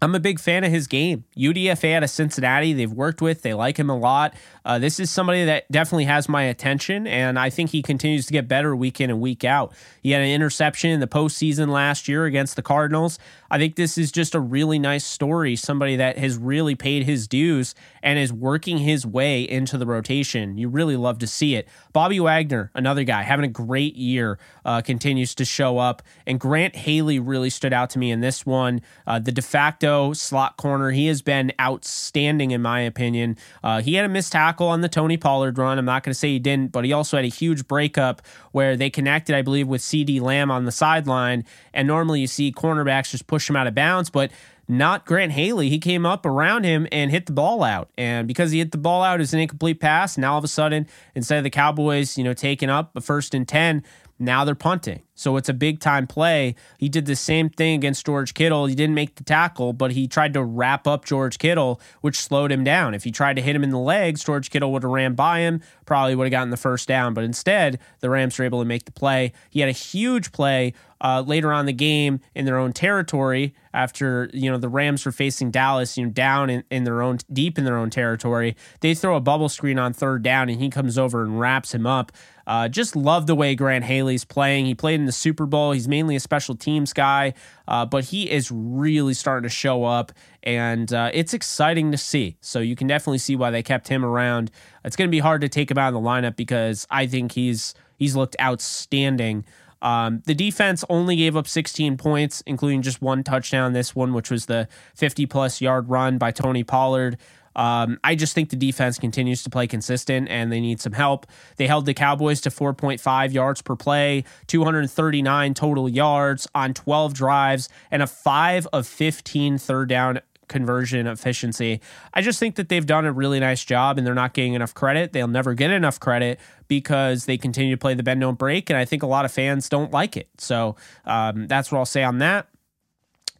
I'm 0.00 0.14
a 0.14 0.20
big 0.20 0.38
fan 0.38 0.62
of 0.62 0.70
his 0.70 0.86
game. 0.86 1.24
UDFA 1.36 1.94
out 1.94 2.02
of 2.04 2.10
Cincinnati, 2.10 2.72
they've 2.72 2.92
worked 2.92 3.20
with, 3.20 3.42
they 3.42 3.52
like 3.52 3.76
him 3.78 3.90
a 3.90 3.96
lot. 3.96 4.34
Uh, 4.64 4.78
this 4.78 5.00
is 5.00 5.10
somebody 5.10 5.44
that 5.44 5.70
definitely 5.72 6.04
has 6.04 6.28
my 6.28 6.44
attention, 6.44 7.06
and 7.06 7.38
I 7.38 7.50
think 7.50 7.70
he 7.70 7.82
continues 7.82 8.26
to 8.26 8.32
get 8.32 8.46
better 8.46 8.76
week 8.76 9.00
in 9.00 9.10
and 9.10 9.20
week 9.20 9.42
out. 9.42 9.74
He 10.00 10.12
had 10.12 10.22
an 10.22 10.28
interception 10.28 10.90
in 10.90 11.00
the 11.00 11.08
postseason 11.08 11.68
last 11.68 12.06
year 12.06 12.26
against 12.26 12.54
the 12.54 12.62
Cardinals. 12.62 13.18
I 13.50 13.58
think 13.58 13.76
this 13.76 13.96
is 13.96 14.12
just 14.12 14.34
a 14.34 14.40
really 14.40 14.78
nice 14.78 15.04
story. 15.04 15.56
Somebody 15.56 15.96
that 15.96 16.18
has 16.18 16.36
really 16.36 16.74
paid 16.74 17.04
his 17.04 17.26
dues 17.26 17.74
and 18.02 18.18
is 18.18 18.32
working 18.32 18.78
his 18.78 19.06
way 19.06 19.42
into 19.42 19.78
the 19.78 19.86
rotation. 19.86 20.58
You 20.58 20.68
really 20.68 20.96
love 20.96 21.18
to 21.20 21.26
see 21.26 21.54
it. 21.54 21.68
Bobby 21.92 22.20
Wagner, 22.20 22.70
another 22.74 23.04
guy, 23.04 23.22
having 23.22 23.44
a 23.44 23.48
great 23.48 23.96
year, 23.96 24.38
uh, 24.64 24.82
continues 24.82 25.34
to 25.36 25.44
show 25.44 25.78
up. 25.78 26.02
And 26.26 26.38
Grant 26.38 26.76
Haley 26.76 27.18
really 27.18 27.50
stood 27.50 27.72
out 27.72 27.90
to 27.90 27.98
me 27.98 28.10
in 28.10 28.20
this 28.20 28.44
one. 28.44 28.82
Uh, 29.06 29.18
the 29.18 29.32
de 29.32 29.42
facto 29.42 30.12
slot 30.12 30.56
corner, 30.56 30.90
he 30.90 31.06
has 31.06 31.22
been 31.22 31.52
outstanding, 31.60 32.50
in 32.50 32.62
my 32.62 32.80
opinion. 32.80 33.36
Uh, 33.62 33.80
he 33.80 33.94
had 33.94 34.04
a 34.04 34.08
missed 34.08 34.32
tackle 34.32 34.68
on 34.68 34.80
the 34.80 34.88
Tony 34.88 35.16
Pollard 35.16 35.58
run. 35.58 35.78
I'm 35.78 35.84
not 35.84 36.02
going 36.02 36.12
to 36.12 36.18
say 36.18 36.28
he 36.28 36.38
didn't, 36.38 36.72
but 36.72 36.84
he 36.84 36.92
also 36.92 37.16
had 37.16 37.24
a 37.24 37.28
huge 37.28 37.66
breakup 37.66 38.22
where 38.52 38.76
they 38.76 38.90
connected, 38.90 39.34
I 39.34 39.42
believe, 39.42 39.68
with 39.68 39.80
CeeDee 39.80 40.20
Lamb 40.20 40.50
on 40.50 40.64
the 40.64 40.72
sideline. 40.72 41.44
And 41.72 41.88
normally 41.88 42.20
you 42.20 42.26
see 42.26 42.52
cornerbacks 42.52 43.10
just 43.10 43.26
push 43.26 43.48
him 43.48 43.56
out 43.56 43.66
of 43.66 43.74
bounds, 43.74 44.10
but 44.10 44.30
not 44.68 45.06
Grant 45.06 45.32
Haley. 45.32 45.70
He 45.70 45.78
came 45.78 46.04
up 46.04 46.26
around 46.26 46.64
him 46.64 46.86
and 46.92 47.10
hit 47.10 47.26
the 47.26 47.32
ball 47.32 47.62
out. 47.62 47.90
And 47.96 48.28
because 48.28 48.50
he 48.50 48.58
hit 48.58 48.70
the 48.70 48.78
ball 48.78 49.02
out, 49.02 49.20
it's 49.20 49.32
an 49.32 49.40
incomplete 49.40 49.80
pass. 49.80 50.18
Now 50.18 50.32
all 50.32 50.38
of 50.38 50.44
a 50.44 50.48
sudden, 50.48 50.86
instead 51.14 51.38
of 51.38 51.44
the 51.44 51.50
Cowboys, 51.50 52.18
you 52.18 52.24
know, 52.24 52.34
taking 52.34 52.68
up 52.68 52.94
a 52.94 53.00
first 53.00 53.34
and 53.34 53.48
10, 53.48 53.82
now 54.18 54.44
they're 54.44 54.54
punting. 54.54 55.02
So 55.14 55.36
it's 55.36 55.48
a 55.48 55.54
big 55.54 55.80
time 55.80 56.06
play. 56.06 56.54
He 56.78 56.88
did 56.88 57.06
the 57.06 57.16
same 57.16 57.50
thing 57.50 57.74
against 57.74 58.06
George 58.06 58.34
Kittle. 58.34 58.66
He 58.66 58.76
didn't 58.76 58.94
make 58.94 59.16
the 59.16 59.24
tackle, 59.24 59.72
but 59.72 59.90
he 59.90 60.06
tried 60.06 60.32
to 60.34 60.44
wrap 60.44 60.86
up 60.86 61.04
George 61.04 61.38
Kittle, 61.38 61.80
which 62.02 62.20
slowed 62.20 62.52
him 62.52 62.62
down. 62.62 62.94
If 62.94 63.02
he 63.02 63.10
tried 63.10 63.34
to 63.34 63.42
hit 63.42 63.56
him 63.56 63.64
in 63.64 63.70
the 63.70 63.78
legs, 63.78 64.22
George 64.22 64.50
Kittle 64.50 64.70
would 64.72 64.84
have 64.84 64.92
ran 64.92 65.14
by 65.14 65.40
him, 65.40 65.60
probably 65.86 66.14
would 66.14 66.24
have 66.24 66.30
gotten 66.30 66.50
the 66.50 66.56
first 66.56 66.86
down. 66.86 67.14
But 67.14 67.24
instead, 67.24 67.80
the 67.98 68.10
Rams 68.10 68.38
were 68.38 68.44
able 68.44 68.60
to 68.60 68.64
make 68.64 68.84
the 68.84 68.92
play. 68.92 69.32
He 69.50 69.58
had 69.58 69.68
a 69.68 69.72
huge 69.72 70.30
play 70.30 70.72
uh, 71.00 71.22
later 71.26 71.52
on 71.52 71.66
the 71.66 71.72
game 71.72 72.20
in 72.34 72.44
their 72.44 72.58
own 72.58 72.72
territory 72.72 73.54
after 73.72 74.28
you 74.32 74.50
know 74.50 74.58
the 74.58 74.68
Rams 74.68 75.04
were 75.04 75.12
facing 75.12 75.50
Dallas, 75.50 75.96
you 75.96 76.06
know, 76.06 76.10
down 76.10 76.50
in, 76.50 76.64
in 76.70 76.84
their 76.84 77.02
own 77.02 77.18
deep 77.32 77.58
in 77.58 77.64
their 77.64 77.76
own 77.76 77.90
territory. 77.90 78.56
They 78.80 78.94
throw 78.94 79.16
a 79.16 79.20
bubble 79.20 79.48
screen 79.48 79.78
on 79.78 79.92
third 79.92 80.22
down, 80.22 80.48
and 80.48 80.60
he 80.60 80.70
comes 80.70 80.98
over 80.98 81.22
and 81.22 81.38
wraps 81.38 81.74
him 81.74 81.86
up. 81.86 82.12
Uh, 82.48 82.66
just 82.66 82.96
love 82.96 83.26
the 83.26 83.34
way 83.34 83.54
Grant 83.54 83.84
Haley's 83.84 84.24
playing. 84.24 84.64
He 84.64 84.74
played 84.74 84.98
in 84.98 85.04
the 85.04 85.12
Super 85.12 85.44
Bowl. 85.44 85.72
He's 85.72 85.86
mainly 85.86 86.16
a 86.16 86.20
special 86.20 86.54
teams 86.56 86.94
guy, 86.94 87.34
uh, 87.68 87.84
but 87.84 88.04
he 88.04 88.30
is 88.30 88.50
really 88.50 89.12
starting 89.12 89.42
to 89.42 89.54
show 89.54 89.84
up, 89.84 90.12
and 90.42 90.90
uh, 90.90 91.10
it's 91.12 91.34
exciting 91.34 91.92
to 91.92 91.98
see. 91.98 92.38
So 92.40 92.60
you 92.60 92.74
can 92.74 92.86
definitely 92.86 93.18
see 93.18 93.36
why 93.36 93.50
they 93.50 93.62
kept 93.62 93.88
him 93.88 94.02
around. 94.02 94.50
It's 94.82 94.96
going 94.96 95.08
to 95.08 95.12
be 95.12 95.18
hard 95.18 95.42
to 95.42 95.48
take 95.50 95.70
him 95.70 95.76
out 95.76 95.88
of 95.88 96.02
the 96.02 96.08
lineup 96.08 96.36
because 96.36 96.86
I 96.90 97.06
think 97.06 97.32
he's 97.32 97.74
he's 97.98 98.16
looked 98.16 98.34
outstanding. 98.40 99.44
Um, 99.80 100.22
the 100.26 100.34
defense 100.34 100.84
only 100.88 101.16
gave 101.16 101.36
up 101.36 101.46
16 101.46 101.98
points, 101.98 102.42
including 102.46 102.82
just 102.82 103.00
one 103.00 103.22
touchdown. 103.22 103.74
This 103.74 103.94
one, 103.94 104.12
which 104.12 104.30
was 104.30 104.46
the 104.46 104.68
50 104.94 105.26
plus 105.26 105.60
yard 105.60 105.88
run 105.88 106.18
by 106.18 106.30
Tony 106.30 106.64
Pollard. 106.64 107.18
Um, 107.58 107.98
I 108.04 108.14
just 108.14 108.34
think 108.34 108.50
the 108.50 108.56
defense 108.56 108.98
continues 108.98 109.42
to 109.42 109.50
play 109.50 109.66
consistent 109.66 110.28
and 110.30 110.52
they 110.52 110.60
need 110.60 110.80
some 110.80 110.92
help. 110.92 111.26
They 111.56 111.66
held 111.66 111.86
the 111.86 111.94
Cowboys 111.94 112.40
to 112.42 112.50
4.5 112.50 113.32
yards 113.32 113.62
per 113.62 113.74
play, 113.74 114.24
239 114.46 115.54
total 115.54 115.88
yards 115.88 116.46
on 116.54 116.72
12 116.72 117.14
drives, 117.14 117.68
and 117.90 118.00
a 118.00 118.06
5 118.06 118.68
of 118.72 118.86
15 118.86 119.58
third 119.58 119.88
down 119.88 120.20
conversion 120.46 121.08
efficiency. 121.08 121.80
I 122.14 122.22
just 122.22 122.38
think 122.38 122.54
that 122.54 122.68
they've 122.68 122.86
done 122.86 123.04
a 123.04 123.12
really 123.12 123.40
nice 123.40 123.64
job 123.64 123.98
and 123.98 124.06
they're 124.06 124.14
not 124.14 124.34
getting 124.34 124.54
enough 124.54 124.72
credit. 124.72 125.12
They'll 125.12 125.28
never 125.28 125.52
get 125.52 125.72
enough 125.72 125.98
credit 126.00 126.38
because 126.68 127.26
they 127.26 127.36
continue 127.36 127.74
to 127.74 127.78
play 127.78 127.94
the 127.94 128.04
bend 128.04 128.20
don't 128.20 128.38
break. 128.38 128.70
And 128.70 128.78
I 128.78 128.84
think 128.84 129.02
a 129.02 129.06
lot 129.06 129.24
of 129.24 129.32
fans 129.32 129.68
don't 129.68 129.90
like 129.90 130.16
it. 130.16 130.28
So 130.38 130.76
um, 131.04 131.48
that's 131.48 131.72
what 131.72 131.78
I'll 131.78 131.86
say 131.86 132.04
on 132.04 132.18
that 132.18 132.46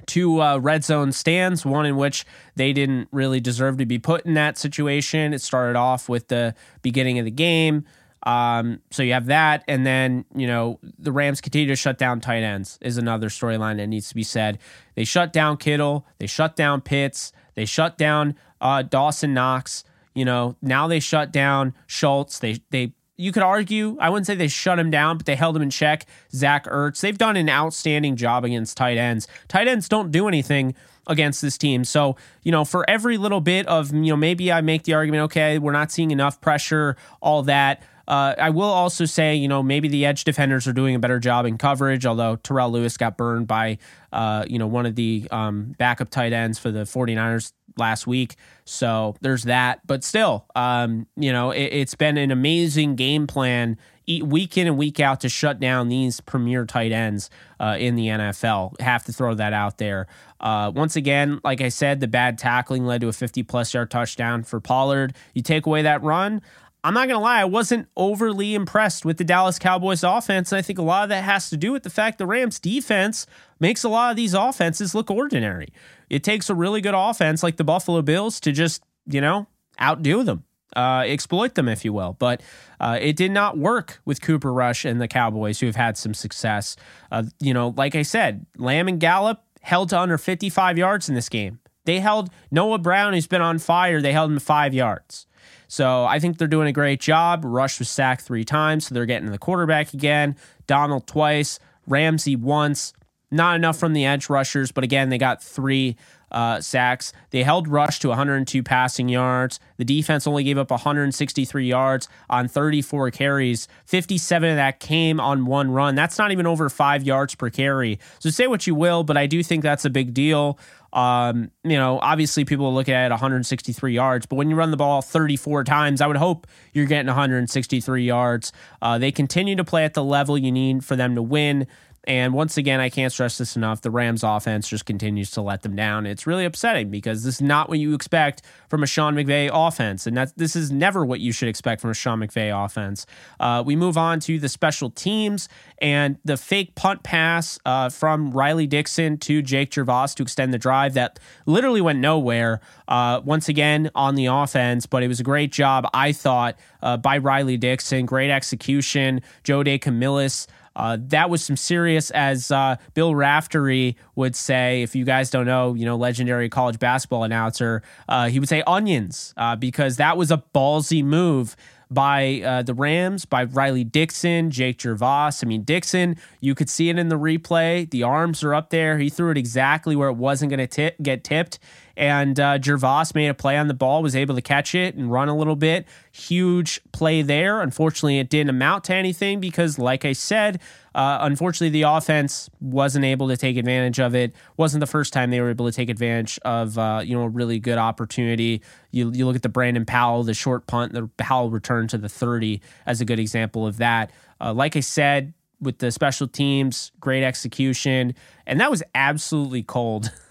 two 0.09 0.43
uh, 0.43 0.59
red 0.59 0.83
zone 0.83 1.13
stands, 1.13 1.65
one 1.65 1.87
in 1.87 1.97
which 1.97 2.27
they 2.57 2.73
didn't 2.73 3.09
really 3.13 3.39
deserve 3.39 3.77
to 3.79 3.87
be 3.87 3.99
put 4.01 4.27
in 4.27 4.35
that 4.35 4.59
situation. 4.59 5.33
It 5.33 5.41
started 5.41 5.77
off 5.77 6.09
with 6.09 6.27
the 6.29 6.57
beginning 6.83 7.21
of 7.21 7.25
the 7.25 7.31
game. 7.31 7.85
Um, 8.25 8.81
so 8.91 9.05
you 9.05 9.13
have 9.13 9.27
that, 9.27 9.63
and 9.69 9.87
then 9.87 10.25
you 10.35 10.49
know 10.49 10.81
the 10.99 11.13
Rams 11.13 11.41
continue 11.41 11.69
to 11.69 11.77
shut 11.77 11.99
down 11.99 12.21
tight 12.21 12.43
ends 12.43 12.79
is 12.81 12.99
another 12.99 13.29
storyline 13.29 13.77
that 13.77 13.87
needs 13.87 14.09
to 14.09 14.15
be 14.15 14.25
said. 14.25 14.59
They 14.97 15.05
shut 15.05 15.33
down 15.33 15.57
Kittle, 15.57 16.05
they 16.19 16.27
shut 16.27 16.57
down 16.57 16.81
Pitts, 16.81 17.33
they 17.55 17.65
shut 17.65 17.97
down 17.97 18.35
uh, 18.61 18.83
Dawson 18.83 19.35
Knox. 19.35 19.85
You 20.15 20.25
know 20.25 20.57
now 20.61 20.89
they 20.89 20.99
shut 20.99 21.31
down 21.31 21.75
Schultz. 21.87 22.41
They 22.41 22.61
they 22.71 22.93
you 23.19 23.33
could 23.33 23.43
argue, 23.43 23.97
I 24.01 24.11
wouldn't 24.11 24.27
say 24.27 24.37
they 24.37 24.49
shut 24.49 24.79
him 24.79 24.91
down, 24.91 25.19
but 25.19 25.27
they 25.27 25.35
held 25.35 25.57
him 25.57 25.63
in 25.63 25.71
check. 25.71 26.07
Zach 26.33 26.67
Ertz, 26.67 27.01
they've 27.01 27.19
done 27.19 27.37
an 27.37 27.51
outstanding 27.51 28.15
job 28.15 28.45
against 28.45 28.77
tight 28.77 28.97
ends. 28.97 29.27
Tight 29.49 29.67
ends 29.67 29.89
don't 29.89 30.13
do 30.13 30.29
anything 30.29 30.75
against 31.09 31.43
this 31.43 31.59
team. 31.59 31.85
So, 31.85 32.17
you 32.45 32.53
know, 32.53 32.65
for 32.65 32.89
every 32.89 33.17
little 33.17 33.41
bit 33.41 33.67
of, 33.67 33.93
you 33.93 34.13
know, 34.13 34.17
maybe 34.17 34.53
I 34.53 34.61
make 34.61 34.85
the 34.85 34.95
argument, 34.95 35.25
okay, 35.25 35.59
we're 35.59 35.73
not 35.73 35.91
seeing 35.91 36.13
enough 36.13 36.41
pressure, 36.41 36.97
all 37.21 37.43
that. 37.43 37.83
Uh, 38.07 38.35
I 38.39 38.51
will 38.51 38.71
also 38.71 39.05
say, 39.05 39.35
you 39.35 39.49
know, 39.49 39.63
maybe 39.63 39.89
the 39.89 40.07
edge 40.07 40.25
defenders 40.25 40.67
are 40.67 40.73
doing 40.73 40.95
a 40.95 40.99
better 40.99 41.19
job 41.19 41.45
in 41.45 41.59
coverage, 41.59 42.07
although 42.07 42.37
Terrell 42.37 42.71
Lewis 42.71 42.97
got 42.97 43.19
burned 43.19 43.49
by, 43.49 43.79
uh, 44.13 44.45
you 44.49 44.59
know, 44.59 44.67
one 44.67 44.87
of 44.87 44.95
the 44.95 45.27
um, 45.31 45.75
backup 45.77 46.09
tight 46.09 46.33
ends 46.33 46.59
for 46.59 46.71
the 46.71 46.81
49ers 46.85 47.53
last 47.79 48.07
week. 48.07 48.37
So 48.65 49.17
there's 49.21 49.45
that. 49.45 49.87
But 49.87 50.05
still, 50.05 50.47
um, 50.55 51.07
you 51.17 51.33
know, 51.33 51.51
it, 51.51 51.65
it's 51.65 51.95
been 51.95 52.17
an 52.17 52.31
amazing 52.31 52.97
game 52.97 53.27
plan 53.27 53.79
week 54.23 54.57
in 54.57 54.67
and 54.67 54.79
week 54.79 55.01
out 55.01 55.21
to 55.21 55.29
shut 55.29 55.61
down 55.61 55.89
these 55.89 56.21
premier 56.21 56.65
tight 56.65 56.93
ends 56.93 57.29
uh, 57.61 57.77
in 57.79 57.95
the 57.95 58.07
NFL. 58.07 58.81
Have 58.81 59.05
to 59.05 59.13
throw 59.13 59.35
that 59.35 59.53
out 59.53 59.79
there. 59.79 60.07
Uh, 60.41 60.73
once 60.75 60.97
again, 60.97 61.41
like 61.45 61.61
I 61.61 61.69
said, 61.69 62.01
the 62.01 62.09
bad 62.09 62.39
tackling 62.39 62.87
led 62.87 63.03
to 63.03 63.09
a 63.09 63.13
50 63.13 63.43
plus 63.43 63.75
yard 63.75 63.91
touchdown 63.91 64.45
for 64.45 64.61
Pollard. 64.61 65.15
You 65.35 65.43
take 65.43 65.67
away 65.67 65.83
that 65.83 66.03
run. 66.03 66.41
I'm 66.85 66.95
not 66.95 67.09
going 67.09 67.19
to 67.19 67.23
lie, 67.23 67.41
I 67.41 67.45
wasn't 67.45 67.89
overly 67.97 68.55
impressed 68.55 69.05
with 69.05 69.19
the 69.19 69.25
Dallas 69.25 69.59
Cowboys 69.59 70.05
offense. 70.05 70.53
And 70.53 70.59
I 70.59 70.63
think 70.63 70.79
a 70.79 70.83
lot 70.83 71.03
of 71.03 71.09
that 71.09 71.25
has 71.25 71.51
to 71.51 71.57
do 71.57 71.73
with 71.73 71.83
the 71.83 71.91
fact 71.91 72.19
the 72.19 72.27
Rams 72.27 72.61
defense 72.61 73.27
makes 73.59 73.85
a 73.85 73.89
lot 73.89 74.11
of 74.11 74.17
these 74.17 74.35
offenses 74.35 74.95
look 74.95 75.11
ordinary. 75.11 75.73
It 76.09 76.23
takes 76.23 76.49
a 76.49 76.55
really 76.55 76.81
good 76.81 76.95
offense 76.97 77.43
like 77.43 77.57
the 77.57 77.65
Buffalo 77.65 78.03
Bills 78.03 78.41
to 78.41 78.53
just, 78.53 78.83
you 79.07 79.21
know, 79.21 79.47
outdo 79.81 80.23
them 80.23 80.45
uh, 80.77 81.05
exploit 81.07 81.55
them, 81.55 81.69
if 81.69 81.85
you 81.85 81.93
will. 81.93 82.17
But 82.19 82.43
uh, 82.81 82.99
it 83.01 83.17
did 83.17 83.31
not 83.31 83.59
work 83.59 84.01
with 84.05 84.21
Cooper 84.21 84.53
Rush 84.53 84.85
and 84.85 85.01
the 85.01 85.09
Cowboys, 85.09 85.61
who 85.61 85.67
have 85.67 85.77
had 85.77 85.97
some 85.97 86.15
success. 86.15 86.77
Uh, 87.11 87.25
you 87.41 87.55
know, 87.55 87.75
like 87.77 87.95
I 87.95 88.03
said, 88.03 88.47
Lamb 88.57 88.89
and 88.89 89.01
Gallup 89.01 89.43
held 89.61 89.91
to 89.91 89.99
under 89.99 90.19
55 90.19 90.79
yards 90.79 91.09
in 91.09 91.15
this 91.15 91.29
game. 91.29 91.61
They 91.85 92.01
held 92.01 92.31
Noah 92.51 92.79
Brown, 92.79 93.15
who's 93.15 93.27
been 93.27 93.43
on 93.43 93.59
fire, 93.59 94.01
they 94.01 94.13
held 94.13 94.31
him 94.31 94.39
five 94.39 94.75
yards. 94.75 95.27
So 95.69 96.05
I 96.05 96.19
think 96.19 96.39
they're 96.39 96.49
doing 96.49 96.67
a 96.67 96.73
great 96.73 97.01
job. 97.01 97.45
Rush 97.45 97.79
was 97.79 97.89
sacked 97.89 98.23
three 98.23 98.45
times, 98.45 98.87
so 98.87 98.95
they're 98.95 99.07
getting 99.07 99.31
the 99.31 99.39
quarterback 99.39 99.95
again. 99.95 100.35
Donald 100.67 101.07
twice, 101.07 101.61
Ramsey 101.87 102.37
once. 102.37 102.93
Not 103.31 103.57
enough 103.57 103.79
from 103.79 103.93
the 103.93 104.07
edge 104.07 104.31
rushers, 104.31 104.73
but 104.73 104.83
again, 104.83 105.11
they 105.11 105.19
got 105.19 105.43
three 105.43 105.97
uh, 106.31 106.61
sacks. 106.61 107.13
They 107.31 107.43
held 107.43 107.69
Rush 107.69 107.99
to 108.01 108.09
102 108.09 108.63
passing 108.63 109.09
yards. 109.09 109.61
The 109.77 109.85
defense 109.85 110.27
only 110.27 110.45
gave 110.45 110.59
up 110.59 110.71
163 110.71 111.67
yards 111.67 112.09
on 112.29 112.49
34 112.49 113.11
carries. 113.11 113.69
57 113.87 114.51
of 114.51 114.57
that 114.57 114.81
came 114.81 115.21
on 115.21 115.47
one 115.47 115.71
run. 115.71 115.95
That's 115.95 116.19
not 116.19 116.33
even 116.33 116.47
over 116.47 116.69
five 116.69 117.05
yards 117.05 117.35
per 117.35 117.51
carry. 117.51 117.99
So 118.19 118.31
say 118.31 118.47
what 118.47 118.67
you 118.67 118.75
will, 118.75 119.05
but 119.05 119.17
I 119.17 119.27
do 119.27 119.43
think 119.43 119.63
that's 119.63 119.85
a 119.85 119.91
big 119.91 120.15
deal. 120.15 120.59
Um, 120.93 121.51
you 121.65 121.77
know, 121.77 121.99
obviously 122.01 122.45
people 122.45 122.73
look 122.73 122.89
at 122.89 123.11
163 123.11 123.93
yards, 123.93 124.27
but 124.27 124.37
when 124.37 124.49
you 124.49 124.57
run 124.57 124.71
the 124.71 124.77
ball 124.77 125.03
34 125.03 125.65
times, 125.65 126.01
I 126.01 126.07
would 126.07 126.17
hope 126.17 126.47
you're 126.73 126.87
getting 126.87 127.09
163 127.09 128.05
yards. 128.05 128.53
Uh, 128.81 128.97
they 128.97 129.13
continue 129.13 129.55
to 129.57 129.65
play 129.65 129.85
at 129.85 129.95
the 129.95 130.03
level 130.03 130.39
you 130.39 130.51
need 130.51 130.85
for 130.85 130.97
them 130.97 131.15
to 131.15 131.23
win. 131.23 131.67
And 132.09 132.33
once 132.33 132.57
again, 132.57 132.81
I 132.81 132.89
can't 132.89 133.13
stress 133.13 133.37
this 133.37 133.55
enough. 133.55 133.83
The 133.83 133.91
Rams 133.91 134.25
offense 134.25 134.67
just 134.67 134.87
continues 134.87 135.31
to 135.33 135.43
let 135.43 135.61
them 135.61 135.77
down. 135.77 136.07
It's 136.07 136.27
really 136.27 136.47
upsetting 136.47 136.91
because 136.91 137.23
this 137.23 137.35
is 137.35 137.43
not 137.43 137.69
what 137.69 137.79
you 137.79 137.95
expect 137.95 138.41
from 138.71 138.83
a 138.83 138.87
Sean 138.87 139.15
McVay 139.15 139.51
offense. 139.53 140.07
And 140.07 140.17
that 140.17 140.33
this 140.35 140.57
is 140.57 140.73
never 140.73 141.05
what 141.05 141.21
you 141.21 141.33
should 141.33 141.51
expect 141.51 141.83
from 141.83 141.91
a 141.91 141.95
Sean 141.95 142.21
McVay 142.21 142.65
offense. 142.65 143.05
Uh, 143.39 143.63
we 143.65 143.77
move 143.77 143.99
on 143.99 144.21
to 144.21 144.39
the 144.39 144.49
special 144.49 144.89
teams 144.89 145.51
and 145.83 146.17
the 146.25 146.39
fake 146.39 146.75
punt 146.75 147.03
pass 147.03 147.59
uh, 147.67 147.91
from 147.91 148.31
Riley 148.31 148.67
Dixon 148.67 149.19
to 149.19 149.43
Jake 149.43 149.71
Gervase 149.71 150.15
to 150.15 150.23
extend 150.23 150.55
the 150.55 150.59
drive 150.59 150.95
that 150.95 151.21
literally 151.45 151.83
went 151.83 151.99
nowhere. 151.99 152.63
Uh, 152.89 153.21
once 153.23 153.51
again 153.51 153.91
on 153.95 154.15
the 154.15 154.27
offense, 154.27 154.87
but 154.87 155.03
it 155.03 155.09
was 155.09 155.21
a 155.21 155.23
great 155.23 155.53
job, 155.53 155.87
I 155.93 156.13
thought, 156.13 156.59
uh, 156.81 156.97
by 156.97 157.19
Riley 157.19 157.59
Dixon. 157.59 158.07
Great 158.07 158.31
execution. 158.31 159.21
Joe 159.45 159.63
DeCamillis 159.63 160.47
uh, 160.79 160.97
that 161.09 161.29
was 161.29 161.45
some 161.45 161.57
serious, 161.57 162.11
as 162.13 162.51
uh, 162.53 162.77
Bill 162.95 163.15
Raftery 163.15 163.97
would 164.15 164.37
say. 164.37 164.83
If 164.83 164.95
you 164.95 165.05
guys 165.05 165.29
don't 165.29 165.45
know, 165.45 165.75
you 165.75 165.85
know, 165.85 165.97
legendary 165.97 166.49
college 166.49 166.79
basketball 166.79 167.25
announcer, 167.25 167.83
uh, 168.09 168.29
he 168.29 168.39
would 168.39 168.49
say 168.49 168.63
onions 168.67 169.35
uh, 169.37 169.57
because 169.57 169.97
that 169.97 170.17
was 170.17 170.31
a 170.31 170.43
ballsy 170.55 171.05
move 171.05 171.57
by 171.91 172.43
uh, 172.45 172.63
the 172.63 172.75
Rams, 172.75 173.25
by 173.25 173.45
Riley 173.45 173.83
Dixon, 173.83 174.51
Jake 174.51 174.79
Gervase. 174.79 175.43
I 175.43 175.47
mean, 175.49 175.63
Dixon, 175.63 176.17
you 176.41 176.55
could 176.55 176.69
see 176.69 176.91
it 176.91 176.99
in 176.99 177.09
the 177.09 177.19
replay. 177.19 177.91
The 177.91 178.03
arms 178.03 178.45
are 178.45 178.55
up 178.55 178.71
there. 178.71 178.99
He 178.99 179.09
threw 179.09 179.31
it 179.31 179.39
exactly 179.39 179.97
where 179.97 180.09
it 180.09 180.17
wasn't 180.17 180.51
going 180.51 180.69
to 180.69 180.95
get 181.03 181.25
tipped. 181.25 181.59
And 181.99 182.39
uh, 182.39 182.59
Gervase 182.59 183.13
made 183.17 183.27
a 183.27 183.35
play 183.35 183.57
on 183.57 183.67
the 183.67 183.75
ball, 183.75 184.05
was 184.05 184.15
able 184.15 184.37
to 184.37 184.41
catch 184.41 184.73
it 184.73 184.95
and 184.95 185.11
run 185.11 185.29
a 185.29 185.37
little 185.37 185.57
bit. 185.57 185.85
Huge 186.13 186.81
play 186.93 187.23
there. 187.23 187.61
Unfortunately, 187.61 188.21
it 188.21 188.31
didn't 188.31 188.51
amount 188.51 188.85
to 188.85 188.95
anything 188.95 189.41
because, 189.41 189.81
like 189.81 190.05
I 190.05 190.13
said, 190.13 190.61
uh, 190.95 191.19
unfortunately, 191.23 191.71
the 191.71 191.83
offense 191.83 192.49
wasn't 192.61 193.05
able 193.05 193.27
to 193.27 193.37
take 193.37 193.57
advantage 193.57 193.99
of 193.99 194.15
it. 194.15 194.33
wasn't 194.57 194.79
the 194.79 194.87
first 194.87 195.13
time 195.13 195.33
they 195.33 195.41
were 195.41 195.51
able 195.51 195.67
to 195.67 195.73
take 195.73 195.91
advantage 195.91 196.39
of 196.45 196.79
uh, 196.79 197.01
you 197.05 197.17
know 197.17 197.25
a 197.25 197.29
really 197.29 197.59
good 197.59 197.79
opportunity. 197.79 198.63
You 198.93 199.11
you 199.13 199.27
look 199.27 199.35
at 199.35 199.43
the 199.43 199.49
Brandon 199.49 199.85
Powell, 199.85 200.23
the 200.23 200.35
short 200.35 200.69
punt, 200.69 200.93
the 200.93 201.11
Powell 201.17 201.51
return 201.51 201.89
to 201.89 201.99
the 201.99 202.09
thirty 202.09 202.63
as 202.87 203.01
a 203.01 203.05
good 203.05 203.19
example 203.19 203.67
of 203.67 203.79
that. 203.79 204.13
Uh, 204.41 204.53
like 204.53 204.77
I 204.77 204.81
said, 204.81 205.35
with 205.61 205.79
the 205.79 205.91
special 205.91 206.29
teams, 206.29 206.93
great 207.01 207.25
execution, 207.25 208.15
and 208.47 208.61
that 208.61 208.71
was 208.71 208.85
absolutely 208.95 209.65
cold. 209.65 210.13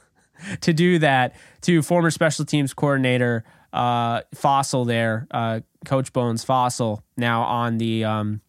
to 0.61 0.73
do 0.73 0.99
that 0.99 1.35
to 1.61 1.81
former 1.81 2.11
special 2.11 2.45
teams 2.45 2.73
coordinator 2.73 3.43
uh, 3.73 4.21
Fassel 4.35 4.85
there, 4.87 5.27
uh, 5.31 5.61
Coach 5.85 6.13
Bones 6.13 6.43
Fassel, 6.43 7.01
now 7.15 7.43
on 7.43 7.77
the 7.77 8.03
um, 8.03 8.41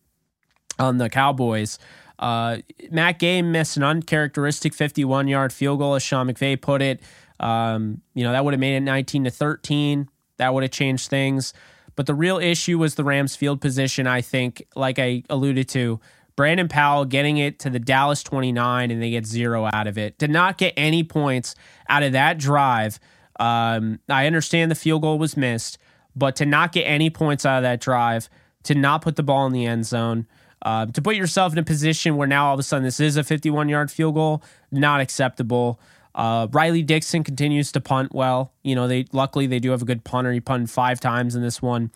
on 0.78 0.98
the 0.98 1.08
Cowboys. 1.08 1.78
Uh, 2.18 2.58
Matt 2.90 3.18
Gay 3.18 3.42
missed 3.42 3.76
an 3.76 3.84
uncharacteristic 3.84 4.74
51 4.74 5.28
yard 5.28 5.52
field 5.52 5.78
goal, 5.78 5.94
as 5.94 6.02
Sean 6.02 6.28
McVay 6.28 6.60
put 6.60 6.82
it. 6.82 7.00
Um, 7.40 8.00
you 8.14 8.24
know 8.24 8.32
that 8.32 8.44
would 8.44 8.54
have 8.54 8.60
made 8.60 8.76
it 8.76 8.80
19 8.80 9.24
to 9.24 9.30
13. 9.30 10.08
That 10.38 10.54
would 10.54 10.62
have 10.62 10.72
changed 10.72 11.08
things. 11.10 11.52
But 11.94 12.06
the 12.06 12.14
real 12.14 12.38
issue 12.38 12.78
was 12.78 12.94
the 12.94 13.02
Rams' 13.02 13.34
field 13.34 13.60
position. 13.60 14.06
I 14.06 14.20
think, 14.20 14.64
like 14.76 14.98
I 15.00 15.24
alluded 15.28 15.68
to, 15.70 16.00
Brandon 16.38 16.68
Powell 16.68 17.04
getting 17.04 17.38
it 17.38 17.58
to 17.58 17.68
the 17.68 17.80
Dallas 17.80 18.22
29 18.22 18.92
and 18.92 19.02
they 19.02 19.10
get 19.10 19.26
zero 19.26 19.68
out 19.72 19.88
of 19.88 19.98
it. 19.98 20.18
Did 20.18 20.30
not 20.30 20.56
get 20.56 20.72
any 20.76 21.02
points 21.02 21.56
out 21.88 22.04
of 22.04 22.12
that 22.12 22.38
drive. 22.38 23.00
Um, 23.40 23.98
I 24.08 24.24
understand 24.28 24.70
the 24.70 24.76
field 24.76 25.02
goal 25.02 25.18
was 25.18 25.36
missed, 25.36 25.78
but 26.14 26.36
to 26.36 26.46
not 26.46 26.70
get 26.70 26.84
any 26.84 27.10
points 27.10 27.44
out 27.44 27.56
of 27.56 27.62
that 27.64 27.80
drive, 27.80 28.28
to 28.62 28.76
not 28.76 29.02
put 29.02 29.16
the 29.16 29.24
ball 29.24 29.46
in 29.46 29.52
the 29.52 29.66
end 29.66 29.84
zone, 29.84 30.28
uh, 30.62 30.86
to 30.86 31.02
put 31.02 31.16
yourself 31.16 31.54
in 31.54 31.58
a 31.58 31.64
position 31.64 32.14
where 32.14 32.28
now 32.28 32.46
all 32.46 32.54
of 32.54 32.60
a 32.60 32.62
sudden 32.62 32.84
this 32.84 33.00
is 33.00 33.16
a 33.16 33.24
51 33.24 33.68
yard 33.68 33.90
field 33.90 34.14
goal, 34.14 34.40
not 34.70 35.00
acceptable. 35.00 35.80
Uh, 36.14 36.46
Riley 36.52 36.82
Dixon 36.82 37.24
continues 37.24 37.72
to 37.72 37.80
punt 37.80 38.14
well. 38.14 38.52
You 38.62 38.76
know, 38.76 38.86
they 38.86 39.06
luckily 39.10 39.48
they 39.48 39.58
do 39.58 39.72
have 39.72 39.82
a 39.82 39.84
good 39.84 40.04
punter. 40.04 40.30
He 40.30 40.38
punted 40.38 40.70
five 40.70 41.00
times 41.00 41.34
in 41.34 41.42
this 41.42 41.60
one. 41.60 41.90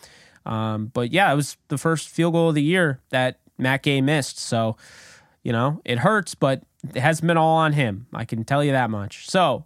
Um, 0.45 0.87
but 0.87 1.13
yeah, 1.13 1.33
it 1.33 1.37
was 1.37 1.57
the 1.69 1.79
first 1.79 2.09
field 2.09 2.33
goal 2.33 2.49
of 2.49 2.57
the 2.57 2.63
year 2.63 2.99
that 3.11 3.39
Matt 3.59 3.83
Gay 3.83 4.01
missed. 4.01 4.39
So, 4.39 4.77
you 5.43 5.53
know, 5.53 5.81
it 5.85 5.99
hurts, 5.99 6.35
but 6.35 6.63
it 6.95 7.01
hasn't 7.01 7.27
been 7.27 7.37
all 7.37 7.57
on 7.59 7.73
him. 7.73 8.07
I 8.13 8.25
can 8.25 8.45
tell 8.45 8.63
you 8.63 8.73
that 8.73 8.91
much. 8.91 9.29
So, 9.29 9.65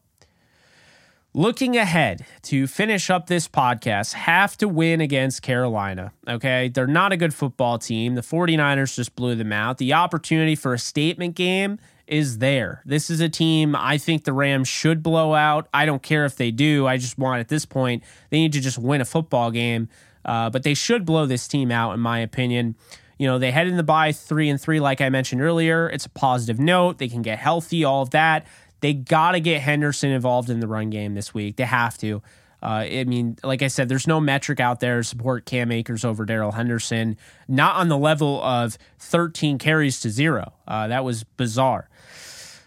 looking 1.34 1.76
ahead 1.76 2.24
to 2.42 2.66
finish 2.66 3.10
up 3.10 3.26
this 3.26 3.46
podcast, 3.46 4.14
have 4.14 4.56
to 4.58 4.68
win 4.68 5.00
against 5.00 5.42
Carolina. 5.42 6.12
Okay. 6.26 6.68
They're 6.68 6.86
not 6.86 7.12
a 7.12 7.16
good 7.16 7.34
football 7.34 7.78
team. 7.78 8.14
The 8.14 8.22
49ers 8.22 8.96
just 8.96 9.14
blew 9.14 9.34
them 9.34 9.52
out. 9.52 9.78
The 9.78 9.92
opportunity 9.92 10.54
for 10.54 10.72
a 10.72 10.78
statement 10.78 11.34
game 11.34 11.78
is 12.06 12.38
there. 12.38 12.82
This 12.86 13.10
is 13.10 13.20
a 13.20 13.28
team 13.28 13.74
I 13.76 13.98
think 13.98 14.24
the 14.24 14.32
Rams 14.32 14.68
should 14.68 15.02
blow 15.02 15.34
out. 15.34 15.68
I 15.74 15.86
don't 15.86 16.02
care 16.02 16.24
if 16.24 16.36
they 16.36 16.50
do. 16.50 16.86
I 16.86 16.96
just 16.96 17.18
want 17.18 17.40
at 17.40 17.48
this 17.48 17.66
point, 17.66 18.02
they 18.30 18.38
need 18.38 18.52
to 18.52 18.60
just 18.60 18.78
win 18.78 19.00
a 19.00 19.04
football 19.04 19.50
game. 19.50 19.88
Uh, 20.24 20.50
but 20.50 20.62
they 20.62 20.74
should 20.74 21.04
blow 21.04 21.26
this 21.26 21.46
team 21.46 21.70
out, 21.70 21.92
in 21.92 22.00
my 22.00 22.18
opinion. 22.18 22.74
You 23.18 23.26
know, 23.26 23.38
they 23.38 23.50
head 23.50 23.66
in 23.66 23.76
the 23.76 23.82
bye 23.82 24.12
three 24.12 24.48
and 24.48 24.60
three, 24.60 24.80
like 24.80 25.00
I 25.00 25.08
mentioned 25.08 25.40
earlier. 25.40 25.88
It's 25.88 26.06
a 26.06 26.10
positive 26.10 26.58
note. 26.58 26.98
They 26.98 27.08
can 27.08 27.22
get 27.22 27.38
healthy, 27.38 27.84
all 27.84 28.02
of 28.02 28.10
that. 28.10 28.46
They 28.80 28.92
got 28.92 29.32
to 29.32 29.40
get 29.40 29.62
Henderson 29.62 30.10
involved 30.10 30.50
in 30.50 30.60
the 30.60 30.68
run 30.68 30.90
game 30.90 31.14
this 31.14 31.32
week. 31.32 31.56
They 31.56 31.64
have 31.64 31.96
to. 31.98 32.22
Uh, 32.62 32.84
I 32.90 33.04
mean, 33.04 33.36
like 33.42 33.62
I 33.62 33.68
said, 33.68 33.88
there's 33.88 34.06
no 34.06 34.20
metric 34.20 34.60
out 34.60 34.80
there 34.80 35.02
support 35.02 35.46
Cam 35.46 35.70
Akers 35.70 36.04
over 36.04 36.24
Darrell 36.24 36.52
Henderson. 36.52 37.16
Not 37.48 37.76
on 37.76 37.88
the 37.88 37.98
level 37.98 38.42
of 38.42 38.76
13 38.98 39.58
carries 39.58 40.00
to 40.00 40.10
zero. 40.10 40.52
Uh, 40.66 40.88
that 40.88 41.04
was 41.04 41.24
bizarre. 41.24 41.88